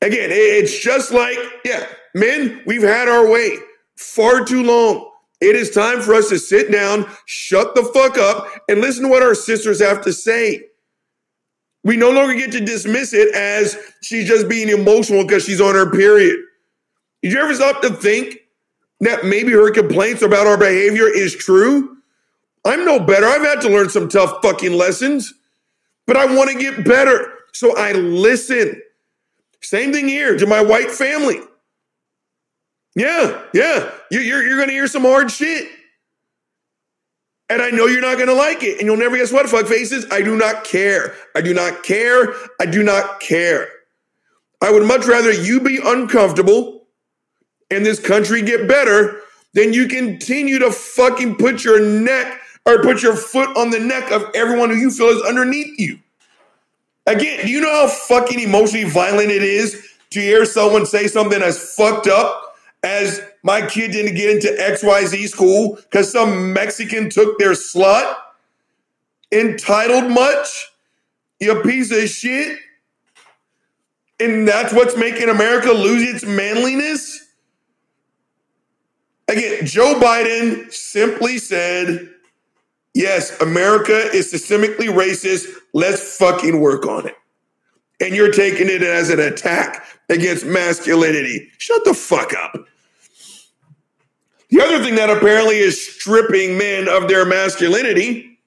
[0.00, 1.86] Again, it's just like, yeah,
[2.18, 3.56] men, we've had our way
[3.96, 5.10] far too long.
[5.40, 9.08] It is time for us to sit down, shut the fuck up, and listen to
[9.08, 10.64] what our sisters have to say.
[11.84, 15.74] We no longer get to dismiss it as she's just being emotional because she's on
[15.74, 16.36] her period.
[17.22, 18.38] Did you ever stop to think
[19.00, 21.96] that maybe her complaints about our behavior is true?
[22.64, 23.26] I'm no better.
[23.26, 25.32] I've had to learn some tough fucking lessons,
[26.06, 27.32] but I want to get better.
[27.52, 28.82] So I listen.
[29.62, 31.40] Same thing here to my white family.
[32.98, 33.92] Yeah, yeah.
[34.10, 35.68] You, you're you're to hear some hard shit.
[37.48, 38.78] And I know you're not going to like it.
[38.78, 40.04] And you'll never guess what, fuck faces.
[40.10, 41.14] I do not care.
[41.34, 42.34] I do not care.
[42.60, 43.68] I do not care.
[44.60, 46.88] I would much rather you be uncomfortable
[47.70, 49.20] and this country get better
[49.54, 54.10] than you continue to fucking put your neck or put your foot on the neck
[54.10, 56.00] of everyone who you feel is underneath you.
[57.06, 61.40] Again, do you know how fucking emotionally violent it is to hear someone say something
[61.40, 62.47] as fucked up
[62.82, 68.14] as my kid didn't get into XYZ school because some Mexican took their slut?
[69.32, 70.70] Entitled much?
[71.40, 72.58] You piece of shit?
[74.20, 77.26] And that's what's making America lose its manliness?
[79.28, 82.08] Again, Joe Biden simply said,
[82.94, 85.46] yes, America is systemically racist.
[85.74, 87.14] Let's fucking work on it.
[88.00, 91.50] And you're taking it as an attack against masculinity.
[91.58, 92.66] Shut the fuck up.
[94.50, 98.38] The other thing that apparently is stripping men of their masculinity,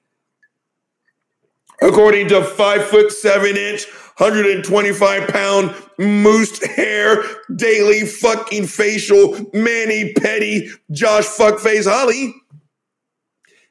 [1.80, 3.86] according to five foot seven inch,
[4.18, 12.34] 125 pound moosed hair, daily fucking facial, Manny Petty, Josh Fuckface Hawley.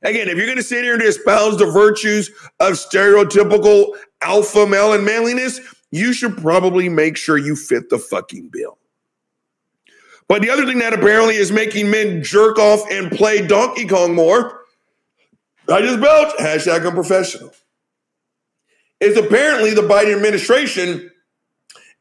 [0.03, 2.29] Again, if you're going to sit here and espouse the virtues
[2.59, 3.89] of stereotypical
[4.21, 5.59] alpha male and manliness,
[5.91, 8.77] you should probably make sure you fit the fucking bill.
[10.27, 14.15] But the other thing that apparently is making men jerk off and play Donkey Kong
[14.15, 14.61] more,
[15.67, 17.51] I just belched, hashtag unprofessional,
[19.01, 21.11] is apparently the Biden administration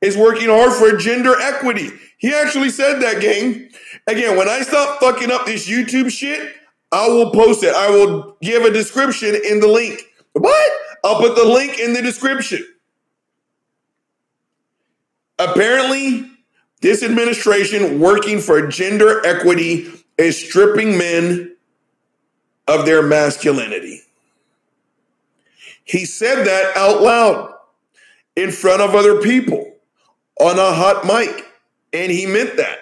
[0.00, 1.90] is working hard for gender equity.
[2.18, 3.68] He actually said that, gang.
[4.06, 6.54] Again, when I stop fucking up this YouTube shit,
[6.92, 7.74] I will post it.
[7.74, 10.02] I will give a description in the link.
[10.32, 10.72] What?
[11.04, 12.64] I'll put the link in the description.
[15.40, 16.30] Apparently,
[16.82, 21.56] this administration working for gender equity is stripping men
[22.68, 24.02] of their masculinity.
[25.84, 27.54] He said that out loud
[28.36, 29.72] in front of other people
[30.38, 31.46] on a hot mic,
[31.94, 32.78] and he meant that.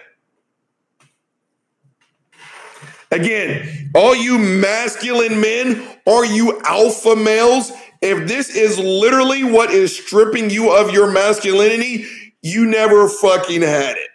[3.13, 7.71] Again, all you masculine men, are you alpha males?
[8.03, 12.07] If this is literally what is stripping you of your masculinity,
[12.43, 14.11] you never fucking had it.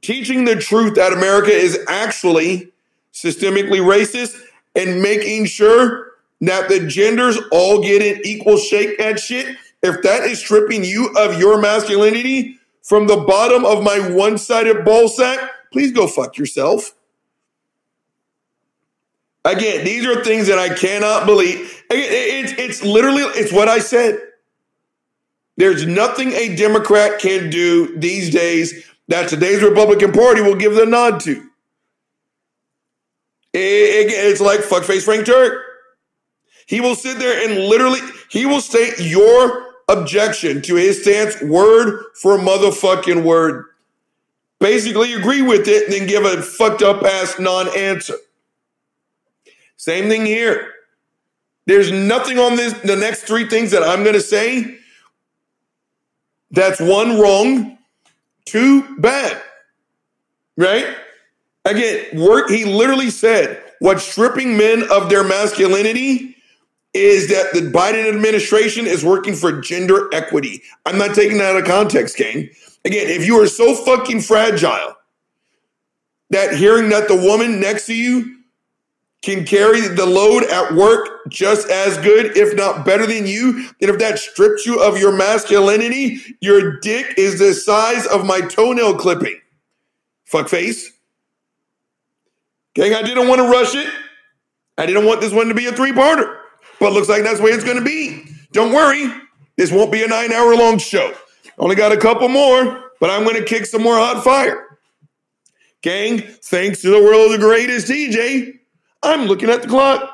[0.00, 2.72] Teaching the truth that America is actually
[3.12, 4.40] systemically racist
[4.74, 9.56] and making sure that the genders all get an equal shake at shit.
[9.82, 14.84] If that is stripping you of your masculinity from the bottom of my one sided
[14.84, 15.38] ball sack,
[15.72, 16.94] please go fuck yourself.
[19.44, 21.82] Again, these are things that I cannot believe.
[21.90, 24.20] It's it's literally it's what I said.
[25.56, 30.86] There's nothing a Democrat can do these days that today's Republican Party will give the
[30.86, 31.48] nod to.
[33.52, 33.58] It-
[34.10, 35.62] it- it's like fuckface Frank Turk.
[36.66, 38.00] He will sit there and literally
[38.30, 43.66] he will state your objection to his stance word for motherfucking word.
[44.58, 48.14] Basically agree with it and then give a fucked up ass non-answer.
[49.76, 50.72] Same thing here.
[51.66, 54.78] There's nothing on this, the next three things that I'm going to say
[56.52, 57.78] that's one wrong,
[58.44, 59.40] two bad.
[60.56, 60.86] Right?
[61.64, 66.36] Again, work, he literally said what's stripping men of their masculinity
[66.94, 70.62] is that the Biden administration is working for gender equity.
[70.84, 72.50] I'm not taking that out of context, King.
[72.84, 74.96] Again, if you are so fucking fragile
[76.30, 78.41] that hearing that the woman next to you
[79.22, 83.88] can carry the load at work just as good, if not better than you, then
[83.88, 88.96] if that strips you of your masculinity, your dick is the size of my toenail
[88.96, 89.40] clipping.
[90.24, 90.90] Fuck face.
[92.74, 93.88] Gang, I didn't want to rush it.
[94.76, 96.38] I didn't want this one to be a three parter,
[96.80, 98.24] but looks like that's way it's going to be.
[98.52, 99.08] Don't worry,
[99.56, 101.14] this won't be a nine hour long show.
[101.58, 104.78] Only got a couple more, but I'm going to kick some more hot fire.
[105.82, 108.60] Gang, thanks to the world of the greatest DJ,
[109.02, 110.08] I'm looking at the clock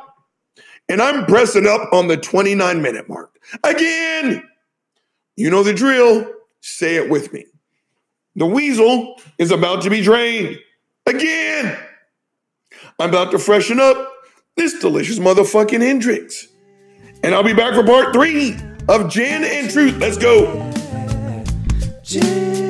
[0.89, 3.39] and I'm pressing up on the 29 minute mark.
[3.65, 4.43] Again,
[5.37, 6.33] you know the drill.
[6.61, 7.47] Say it with me.
[8.37, 10.59] The weasel is about to be drained.
[11.07, 11.79] Again,
[12.99, 14.13] I'm about to freshen up
[14.57, 16.49] this delicious motherfucking Hendrick's.
[17.23, 18.57] And I'll be back for part three
[18.89, 19.99] of Gin and Truth.
[19.99, 20.71] Let's go.
[22.03, 22.69] Gin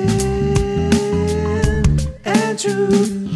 [2.24, 3.27] and truth.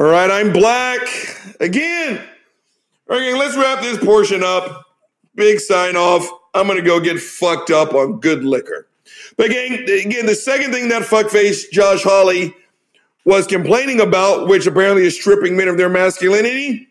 [0.00, 1.00] All right, I'm black
[1.60, 2.22] again.
[3.10, 4.86] Okay, let's wrap this portion up.
[5.34, 6.26] Big sign off.
[6.54, 8.88] I'm gonna go get fucked up on good liquor.
[9.36, 12.54] But again, again, the second thing that fuckface Josh Hawley
[13.24, 16.88] was complaining about, which apparently is stripping men of their masculinity,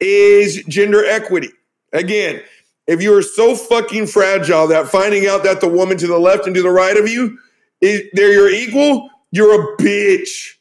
[0.00, 1.50] is gender equity.
[1.92, 2.42] Again,
[2.86, 6.46] if you are so fucking fragile that finding out that the woman to the left
[6.46, 7.38] and to the right of you
[7.80, 10.54] is they're your equal, you're a bitch.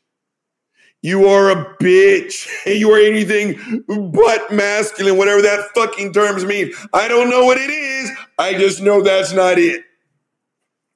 [1.01, 2.47] You are a bitch.
[2.68, 6.74] You are anything but masculine, whatever that fucking terms mean.
[6.93, 8.11] I don't know what it is.
[8.38, 9.86] I just know that's not it.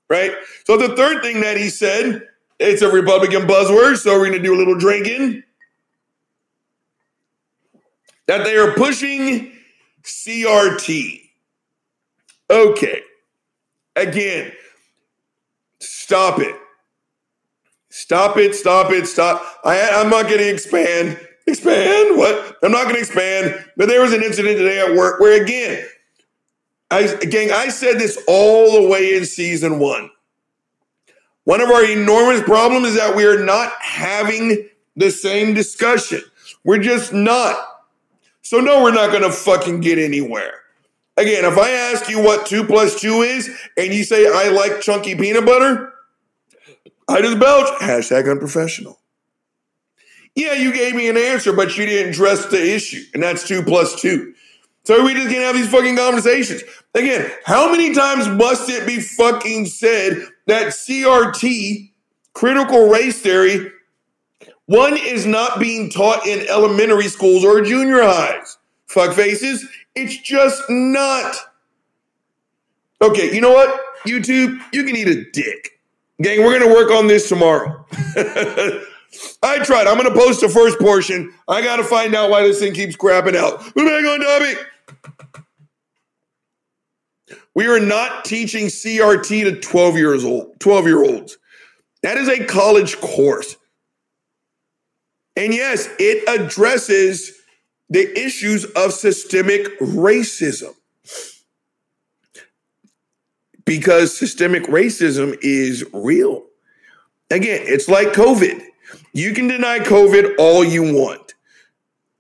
[0.09, 0.33] Right?
[0.65, 2.27] So the third thing that he said,
[2.61, 5.43] it's a Republican buzzword, so we're going to do a little drinking.
[8.27, 9.51] That they are pushing
[10.03, 11.21] CRT.
[12.49, 13.01] Okay.
[13.95, 14.51] Again,
[15.79, 16.55] stop it.
[17.89, 19.43] Stop it, stop it, stop.
[19.65, 21.19] I, I'm not going to expand.
[21.47, 22.17] Expand?
[22.17, 22.57] What?
[22.63, 23.65] I'm not going to expand.
[23.75, 25.85] But there was an incident today at work where, again,
[26.89, 30.09] I, gang, I said this all the way in season one.
[31.43, 36.21] One of our enormous problems is that we are not having the same discussion.
[36.63, 37.57] We're just not.
[38.43, 40.53] So, no, we're not going to fucking get anywhere.
[41.17, 44.81] Again, if I ask you what two plus two is and you say, I like
[44.81, 45.93] chunky peanut butter,
[47.07, 47.67] I just belch.
[47.81, 48.99] Hashtag unprofessional.
[50.35, 53.63] Yeah, you gave me an answer, but you didn't address the issue, and that's two
[53.63, 54.33] plus two.
[54.85, 56.63] So we just can't have these fucking conversations.
[56.95, 61.91] Again, how many times must it be fucking said that CRT,
[62.33, 63.71] critical race theory,
[64.65, 68.57] one is not being taught in elementary schools or junior highs?
[68.85, 69.65] Fuck faces.
[69.95, 71.35] It's just not.
[73.01, 73.79] Okay, you know what?
[74.05, 75.79] YouTube, you can eat a dick.
[76.21, 77.85] Gang, we're gonna work on this tomorrow.
[79.43, 79.87] I tried.
[79.87, 81.33] I'm gonna post the first portion.
[81.47, 83.63] I gotta find out why this thing keeps crapping out.
[83.73, 84.67] We're back on topic.
[87.53, 91.37] We are not teaching CRT to 12 years old, 12 year olds.
[92.01, 93.57] That is a college course.
[95.35, 97.33] And yes, it addresses
[97.89, 100.73] the issues of systemic racism.
[103.65, 106.43] Because systemic racism is real.
[107.29, 108.61] Again, it's like COVID.
[109.13, 111.35] You can deny COVID all you want.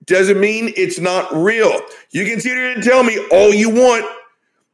[0.05, 1.81] Doesn't mean it's not real.
[2.11, 4.05] You can sit here and tell me all you want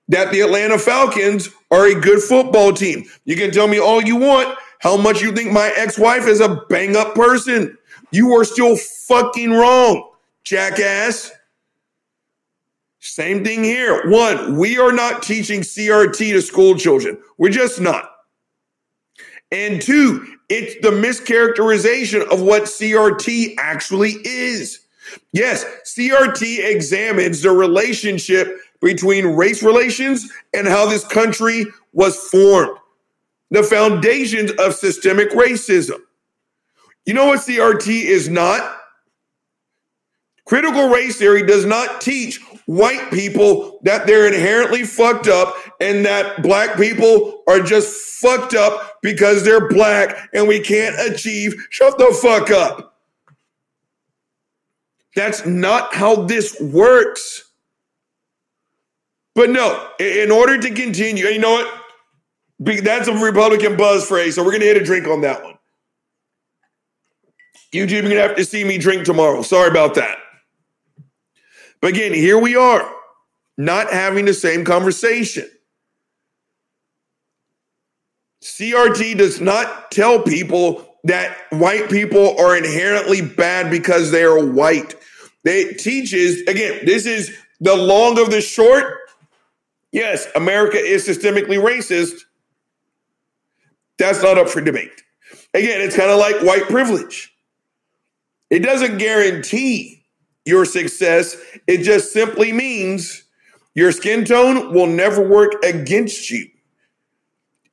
[0.09, 3.05] that the Atlanta Falcons are a good football team.
[3.25, 6.39] You can tell me all you want how much you think my ex wife is
[6.39, 7.77] a bang up person.
[8.11, 10.11] You are still fucking wrong,
[10.43, 11.31] jackass.
[12.99, 14.09] Same thing here.
[14.09, 17.17] One, we are not teaching CRT to school children.
[17.37, 18.11] We're just not.
[19.51, 24.81] And two, it's the mischaracterization of what CRT actually is.
[25.31, 32.77] Yes, CRT examines the relationship between race relations and how this country was formed,
[33.51, 35.99] the foundations of systemic racism.
[37.05, 38.77] You know what CRT is not?
[40.45, 46.41] Critical race theory does not teach white people that they're inherently fucked up and that
[46.41, 51.53] black people are just fucked up because they're black and we can't achieve.
[51.69, 52.97] Shut the fuck up.
[55.15, 57.46] That's not how this works.
[59.37, 62.83] But no, in order to continue, you know what?
[62.83, 65.59] That's a Republican buzz phrase, so we're gonna hit a drink on that one.
[67.71, 69.43] YouTube, you're gonna have to see me drink tomorrow.
[69.43, 70.17] Sorry about that.
[71.81, 72.91] But again, here we are,
[73.59, 75.47] not having the same conversation.
[78.43, 84.95] CRT does not tell people that white people are inherently bad because they are white.
[85.45, 88.97] It teaches, again, this is the long of the short.
[89.97, 92.19] Yes, America is systemically racist.
[93.97, 95.01] That's not up for debate.
[95.55, 97.35] Again, it's kind of like white privilege.
[98.51, 100.05] It doesn't guarantee
[100.45, 101.35] your success,
[101.65, 103.23] it just simply means
[103.73, 106.47] your skin tone will never work against you.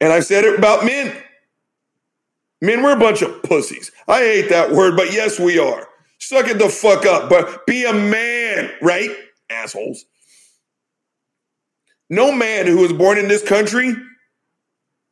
[0.01, 1.15] And I've said it about men.
[2.63, 3.93] Men, we're a bunch of pussies.
[4.09, 5.87] I hate that word, but yes, we are.
[6.19, 9.11] Suck it the fuck up, but be a man, right?
[9.51, 10.07] Assholes.
[12.11, 13.95] No man who was born in this country,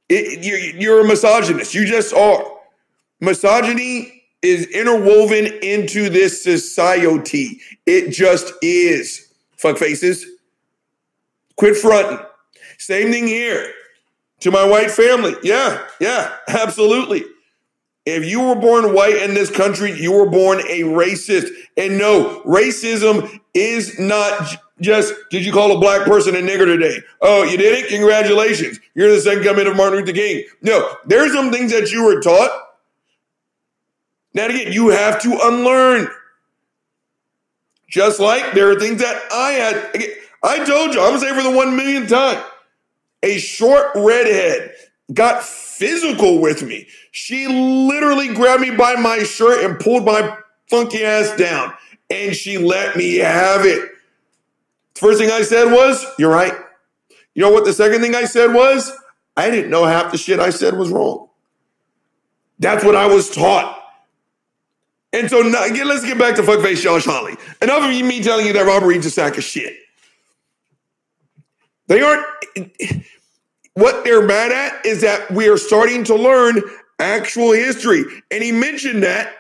[0.09, 1.75] it, you're, you're a misogynist.
[1.75, 2.45] You just are.
[3.21, 7.61] Misogyny is interwoven into this society.
[7.87, 9.33] It just is.
[9.57, 10.27] Fuck faces.
[11.57, 12.19] Quit fronting.
[12.79, 13.73] Same thing here
[14.41, 15.37] to my white family.
[15.43, 17.25] Yeah, yeah, absolutely.
[18.05, 21.49] If you were born white in this country, you were born a racist.
[21.77, 27.01] And no, racism is not just, did you call a black person a nigger today?
[27.21, 27.89] Oh, you did it?
[27.89, 28.81] Congratulations.
[28.95, 30.45] You're the second coming of Martin Luther King.
[30.63, 32.51] No, there's some things that you were taught.
[34.35, 36.09] Now, again, you have to unlearn.
[37.89, 39.95] Just like there are things that I had.
[39.95, 40.11] Again,
[40.43, 42.43] I told you, I'm going to say for the one millionth time
[43.23, 44.75] a short redhead
[45.13, 46.89] got physical with me.
[47.11, 50.37] She literally grabbed me by my shirt and pulled my
[50.69, 51.75] funky ass down,
[52.11, 53.91] and she let me have it.
[55.03, 56.55] First thing I said was, You're right.
[57.35, 58.93] You know what the second thing I said was?
[59.37, 61.29] I didn't know half the shit I said was wrong.
[62.61, 63.81] That's what I was taught.
[65.13, 67.35] And so now, again, let's get back to fuckface Josh Hawley.
[67.61, 69.77] Enough of me telling you that Robert Reed's a sack of shit.
[71.89, 72.25] They aren't.
[73.75, 76.63] What they're mad at is that we are starting to learn
[77.01, 78.05] actual history.
[78.31, 79.35] And he mentioned that.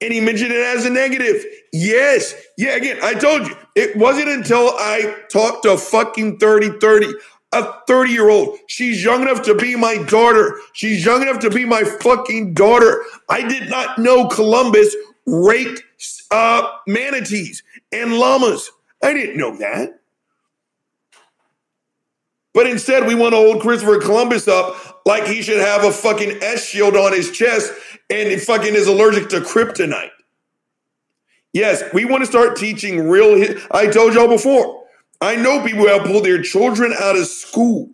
[0.00, 1.44] And he mentioned it as a negative.
[1.72, 2.34] Yes.
[2.56, 7.12] Yeah, again, I told you, it wasn't until I talked to a fucking 30 30,
[7.52, 8.58] a 30 year old.
[8.66, 10.58] She's young enough to be my daughter.
[10.72, 13.04] She's young enough to be my fucking daughter.
[13.28, 14.96] I did not know Columbus
[15.26, 15.82] raped
[16.30, 17.62] uh, manatees
[17.92, 18.70] and llamas.
[19.04, 20.00] I didn't know that.
[22.54, 26.42] But instead, we want to hold Christopher Columbus up like he should have a fucking
[26.42, 27.70] S shield on his chest
[28.08, 30.08] and he fucking is allergic to kryptonite.
[31.56, 33.38] Yes, we want to start teaching real.
[33.38, 34.84] hi- I told y'all before.
[35.22, 37.88] I know people have pulled their children out of school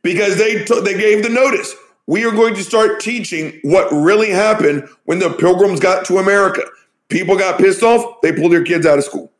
[0.00, 1.74] because they took they gave the notice.
[2.06, 6.62] We are going to start teaching what really happened when the Pilgrims got to America.
[7.10, 8.22] People got pissed off.
[8.22, 9.30] They pulled their kids out of school.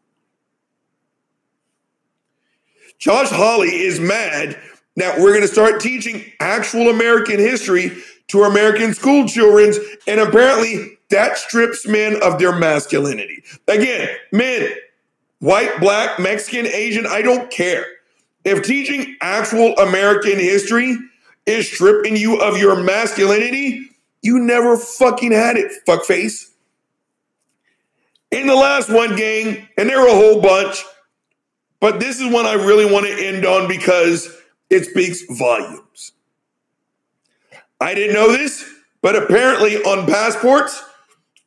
[2.99, 4.59] Josh Hawley is mad
[4.97, 7.91] that we're going to start teaching actual American history
[8.29, 9.73] to American school children,
[10.07, 13.43] and apparently that strips men of their masculinity.
[13.69, 14.69] Again, men,
[15.39, 17.87] white, black, Mexican, Asian, I don't care.
[18.45, 20.99] If teaching actual American history
[21.47, 23.89] is stripping you of your masculinity,
[24.23, 26.51] you never fucking had it, fuckface.
[28.31, 30.85] In the last one, gang, and there were a whole bunch,
[31.81, 34.37] but this is one I really want to end on because
[34.71, 36.13] it speaks volumes.
[37.81, 38.65] I didn't know this,
[39.03, 40.83] but apparently on passports,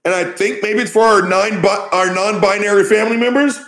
[0.06, 3.60] and I think maybe it's for our nine bi- our non-binary family members.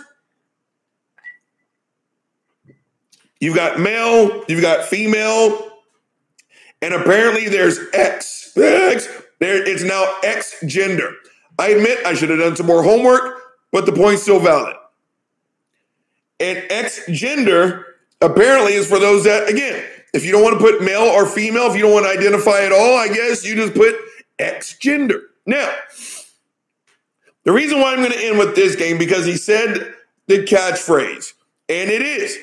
[3.40, 5.70] You've got male, you've got female,
[6.80, 8.56] and apparently there's X.
[8.56, 9.08] X.
[9.40, 11.12] There, it's now X gender.
[11.58, 14.76] I admit I should have done some more homework, but the point's still valid.
[16.40, 17.84] And X gender
[18.20, 19.84] apparently is for those that, again,
[20.14, 22.62] if you don't want to put male or female, if you don't want to identify
[22.62, 23.94] at all, I guess you just put
[24.38, 25.22] X gender.
[25.46, 25.72] Now,
[27.48, 29.94] the reason why I'm going to end with this game because he said
[30.26, 31.32] the catchphrase,
[31.70, 32.36] and it is.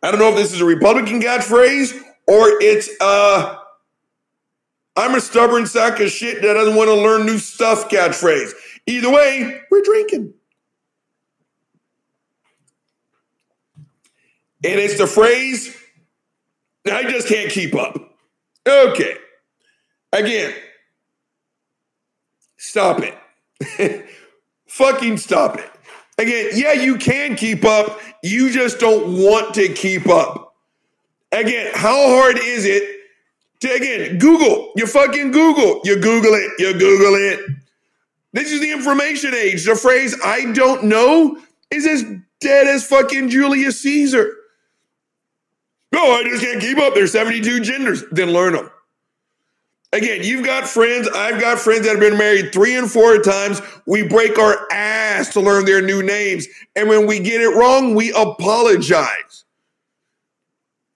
[0.00, 1.92] I don't know if this is a Republican catchphrase
[2.28, 3.56] or it's uh
[4.94, 8.52] I'm a stubborn sack of shit that doesn't want to learn new stuff catchphrase.
[8.86, 10.32] Either way, we're drinking.
[14.62, 15.76] And it's the phrase,
[16.86, 17.98] I just can't keep up.
[18.64, 19.16] Okay.
[20.12, 20.54] Again,
[22.56, 24.06] stop it.
[24.74, 25.70] Fucking stop it.
[26.18, 28.00] Again, yeah, you can keep up.
[28.24, 30.56] You just don't want to keep up.
[31.30, 32.82] Again, how hard is it
[33.60, 34.72] to, again, Google?
[34.74, 35.80] You fucking Google.
[35.84, 36.50] You Google it.
[36.58, 37.38] You Google it.
[38.32, 39.64] This is the information age.
[39.64, 41.38] The phrase, I don't know,
[41.70, 42.02] is as
[42.40, 44.28] dead as fucking Julius Caesar.
[45.92, 46.94] No, I just can't keep up.
[46.94, 48.02] There's 72 genders.
[48.10, 48.70] Then learn them.
[49.94, 51.08] Again, you've got friends.
[51.14, 53.62] I've got friends that have been married three and four times.
[53.86, 56.48] We break our ass to learn their new names.
[56.74, 59.44] And when we get it wrong, we apologize.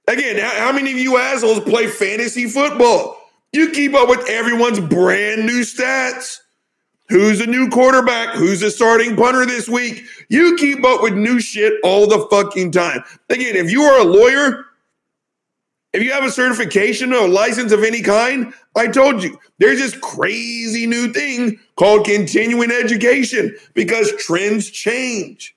[0.08, 3.16] Again, how many of you assholes play fantasy football?
[3.52, 6.38] You keep up with everyone's brand new stats.
[7.08, 8.34] Who's the new quarterback?
[8.34, 10.02] Who's the starting punter this week?
[10.28, 13.04] You keep up with new shit all the fucking time.
[13.30, 14.64] Again, if you are a lawyer,
[15.92, 19.78] if you have a certification or a license of any kind, I told you there's
[19.78, 25.56] this crazy new thing called continuing education because trends change.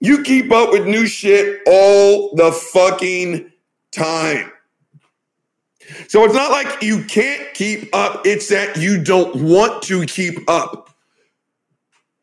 [0.00, 3.50] You keep up with new shit all the fucking
[3.92, 4.50] time.
[6.08, 10.38] So it's not like you can't keep up, it's that you don't want to keep
[10.48, 10.90] up.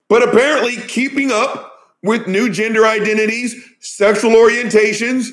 [0.09, 5.27] But apparently, keeping up with new gender identities, sexual orientations,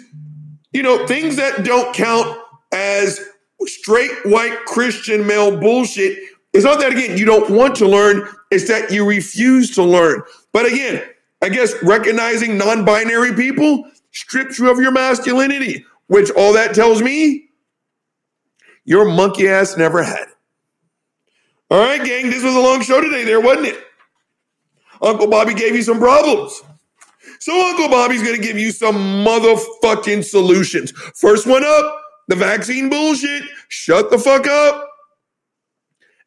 [0.74, 2.36] you know, things that don't count
[2.72, 3.20] as
[3.62, 6.18] straight white Christian male bullshit.
[6.52, 10.22] It's not that, again, you don't want to learn, it's that you refuse to learn.
[10.52, 11.02] But again,
[11.40, 17.00] I guess recognizing non binary people strips you of your masculinity, which all that tells
[17.02, 17.48] me
[18.84, 20.26] your monkey ass never had.
[21.70, 23.84] All right, gang, this was a long show today, there, wasn't it?
[25.00, 26.62] Uncle Bobby gave you some problems.
[27.44, 30.92] So Uncle Bobby's going to give you some motherfucking solutions.
[31.14, 33.42] First one up, the vaccine bullshit.
[33.68, 34.88] Shut the fuck up.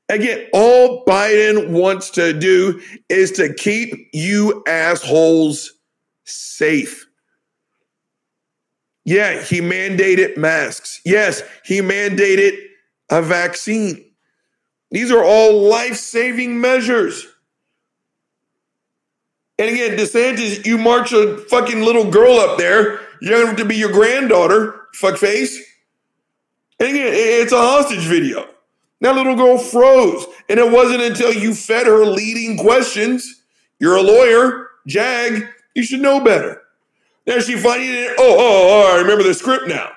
[0.10, 5.74] Again, all Biden wants to do is to keep you assholes
[6.26, 7.08] safe.
[9.04, 11.02] Yeah, he mandated masks.
[11.04, 12.60] Yes, he mandated
[13.10, 14.06] a vaccine.
[14.92, 17.26] These are all life saving measures.
[19.60, 23.00] And again, DeSantis, you march a fucking little girl up there.
[23.22, 25.58] You don't have to be your granddaughter, fuckface.
[26.80, 28.48] And again, it's a hostage video.
[29.02, 30.26] That little girl froze.
[30.50, 33.42] And it wasn't until you fed her leading questions.
[33.80, 36.62] You're a lawyer, Jag, you should know better.
[37.26, 39.92] Now she finally did oh, oh, oh, I remember the script now.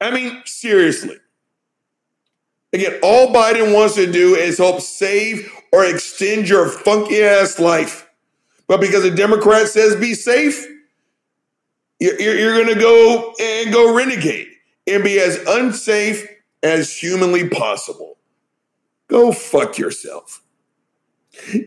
[0.00, 1.18] I mean, seriously.
[2.74, 8.10] Again, all Biden wants to do is help save or extend your funky ass life.
[8.66, 10.66] But because a Democrat says be safe,
[12.00, 14.48] you're, you're going to go and go renegade
[14.88, 16.26] and be as unsafe
[16.64, 18.18] as humanly possible.
[19.06, 20.42] Go fuck yourself.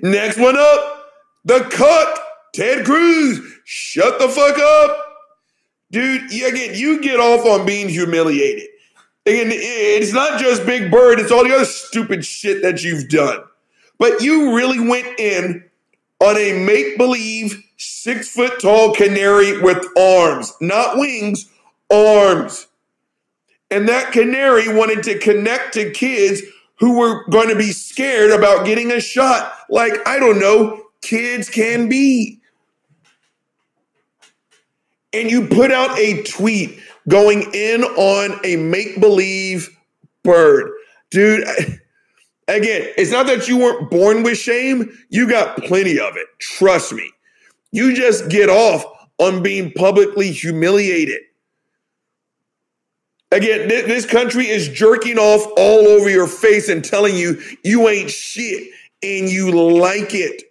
[0.01, 1.05] Next one up,
[1.45, 2.22] the cuck,
[2.53, 3.39] Ted Cruz.
[3.64, 5.05] Shut the fuck up.
[5.89, 8.68] Dude, again, you get off on being humiliated.
[9.28, 13.43] Again, it's not just Big Bird, it's all the other stupid shit that you've done.
[13.99, 15.65] But you really went in
[16.21, 21.49] on a make believe six foot tall canary with arms, not wings,
[21.91, 22.67] arms.
[23.70, 26.41] And that canary wanted to connect to kids
[26.79, 31.49] who were going to be scared about getting a shot, like, I don't know, kids
[31.49, 32.39] can be.
[35.12, 36.79] And you put out a tweet
[37.09, 39.70] going in on a make believe
[40.24, 40.71] bird.
[41.12, 41.43] Dude,
[42.47, 46.28] again, it's not that you weren't born with shame, you got plenty of it.
[46.39, 47.12] Trust me.
[47.71, 48.84] You just get off
[49.17, 51.21] on being publicly humiliated.
[53.32, 58.09] Again, this country is jerking off all over your face and telling you you ain't
[58.09, 58.70] shit
[59.04, 60.43] and you like it.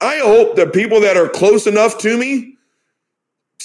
[0.00, 2.56] I hope the people that are close enough to me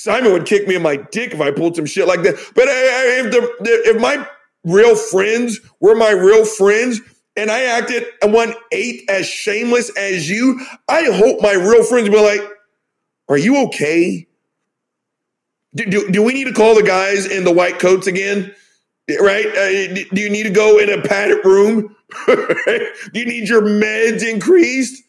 [0.06, 2.36] Simon would kick me in my dick if I pulled some shit like that.
[2.54, 4.24] But if the if my
[4.64, 7.02] real friends were my real friends
[7.36, 12.16] and I acted one eighth as shameless as you, I hope my real friends would
[12.16, 12.48] be like,
[13.30, 14.28] "Are you okay?
[15.74, 18.54] Do, do, do we need to call the guys in the white coats again?"
[19.10, 19.48] Right?
[19.48, 21.96] Uh, do you need to go in a padded room?
[22.28, 25.02] do you need your meds increased?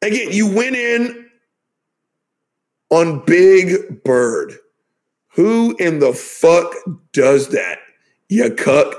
[0.00, 1.23] Again, you went in
[2.90, 4.54] on Big Bird.
[5.34, 6.72] Who in the fuck
[7.12, 7.78] does that?
[8.28, 8.94] You cuck.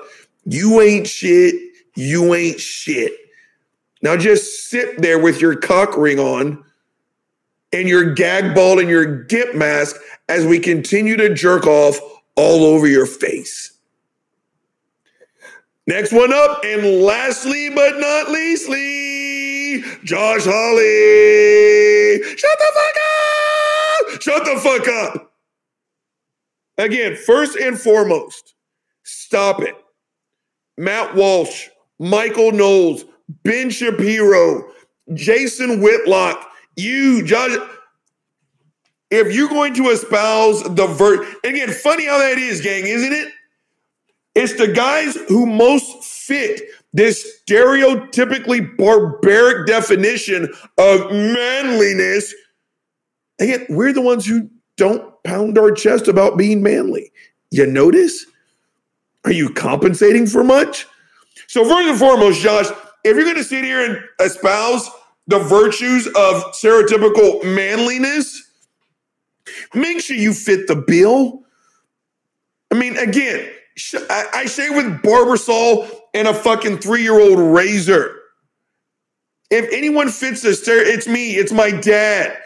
[0.46, 1.56] You ain't shit.
[1.96, 3.14] You ain't shit.
[4.02, 6.64] Now just sit there with your cock ring on
[7.72, 9.96] and your gag ball and your gimp mask
[10.30, 12.00] as we continue to jerk off
[12.36, 13.72] all over your face.
[15.88, 22.24] Next one up, and lastly but not leastly, Josh Hawley.
[22.24, 23.55] Shut the fuck up!
[24.20, 25.32] Shut the fuck up.
[26.78, 28.56] Again, first and foremost,
[29.04, 29.76] stop it.
[30.78, 31.70] Matt Walsh,
[32.00, 33.06] Michael Knowles,
[33.44, 34.70] Ben Shapiro,
[35.14, 37.58] Jason Whitlock, you, Josh.
[39.12, 43.32] If you're going to espouse the vert, again, funny how that is, gang, isn't it?
[44.34, 46.62] It's the guys who most fit
[46.92, 52.34] this stereotypically barbaric definition of manliness.
[53.40, 57.12] Again, we're the ones who don't pound our chest about being manly.
[57.52, 58.26] You notice?
[59.26, 60.86] Are you compensating for much?
[61.48, 62.68] So, first and foremost, Josh,
[63.04, 64.90] if you're going to sit here and espouse
[65.28, 68.50] the virtues of stereotypical manliness,
[69.74, 71.44] make sure you fit the bill.
[72.72, 73.50] I mean, again,
[74.10, 78.20] I, I shave with Barbasol and a fucking three year old razor.
[79.52, 82.38] If anyone fits this, it's me, it's my dad,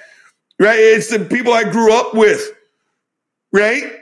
[0.60, 0.78] right?
[0.78, 2.52] It's the people I grew up with,
[3.52, 4.00] right?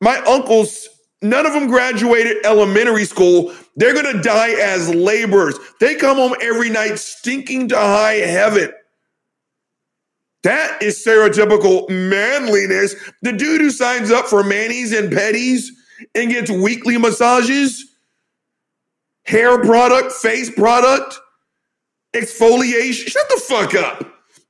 [0.00, 0.88] My uncles,
[1.20, 3.52] none of them graduated elementary school.
[3.76, 5.58] They're gonna die as laborers.
[5.80, 8.72] They come home every night stinking to high heaven.
[10.42, 12.94] That is stereotypical manliness.
[13.22, 15.64] The dude who signs up for manis and petties
[16.14, 17.84] and gets weekly massages,
[19.24, 21.18] hair product, face product,
[22.14, 23.08] exfoliation.
[23.08, 24.06] Shut the fuck up,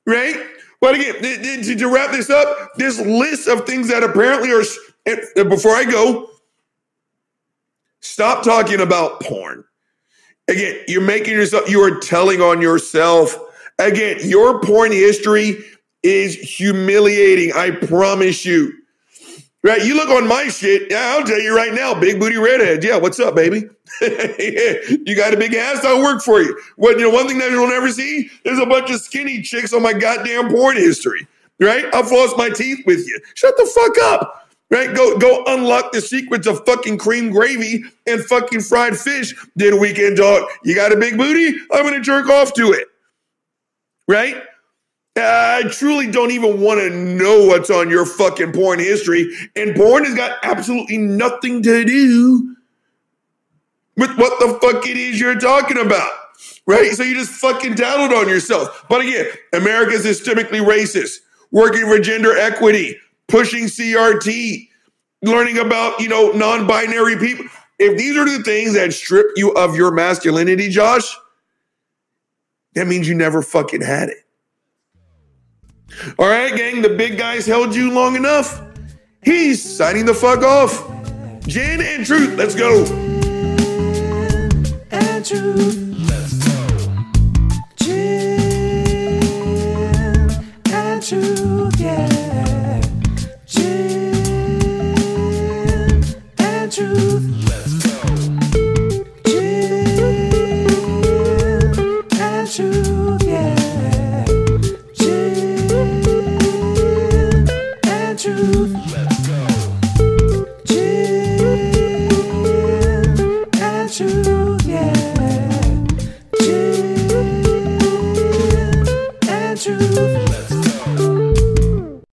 [0.06, 0.36] right?
[0.86, 1.20] But again,
[1.64, 6.30] to, to wrap this up, this list of things that apparently are, before I go,
[7.98, 9.64] stop talking about porn.
[10.46, 13.36] Again, you're making yourself, you are telling on yourself.
[13.80, 15.56] Again, your porn history
[16.04, 17.52] is humiliating.
[17.52, 18.72] I promise you.
[19.66, 19.84] Right?
[19.84, 20.92] You look on my shit.
[20.92, 22.84] Yeah, I'll tell you right now, big booty redhead.
[22.84, 23.68] Yeah, what's up, baby?
[24.00, 25.84] you got a big ass.
[25.84, 26.56] I'll work for you.
[26.76, 27.10] What you know?
[27.10, 30.50] One thing that you'll never see is a bunch of skinny chicks on my goddamn
[30.50, 31.26] porn history.
[31.58, 31.84] Right?
[31.92, 33.18] I'll floss my teeth with you.
[33.34, 34.48] Shut the fuck up.
[34.70, 34.94] Right?
[34.94, 39.34] Go go unlock the secrets of fucking cream gravy and fucking fried fish.
[39.56, 40.48] Then we can talk.
[40.62, 41.58] You got a big booty?
[41.72, 42.86] I'm gonna jerk off to it.
[44.06, 44.44] Right?
[45.16, 49.34] I truly don't even want to know what's on your fucking porn history.
[49.56, 52.56] And porn has got absolutely nothing to do
[53.96, 56.10] with what the fuck it is you're talking about.
[56.66, 56.92] Right?
[56.92, 58.84] So you just fucking tattled on yourself.
[58.88, 61.18] But again, America is systemically racist,
[61.50, 62.96] working for gender equity,
[63.28, 64.68] pushing CRT,
[65.22, 67.46] learning about, you know, non-binary people.
[67.78, 71.16] If these are the things that strip you of your masculinity, Josh,
[72.74, 74.25] that means you never fucking had it.
[76.18, 78.62] All right, gang, the big guys held you long enough.
[79.22, 80.84] He's signing the fuck off.
[81.46, 82.84] Gin and Truth, let's go.
[84.90, 85.95] and truth.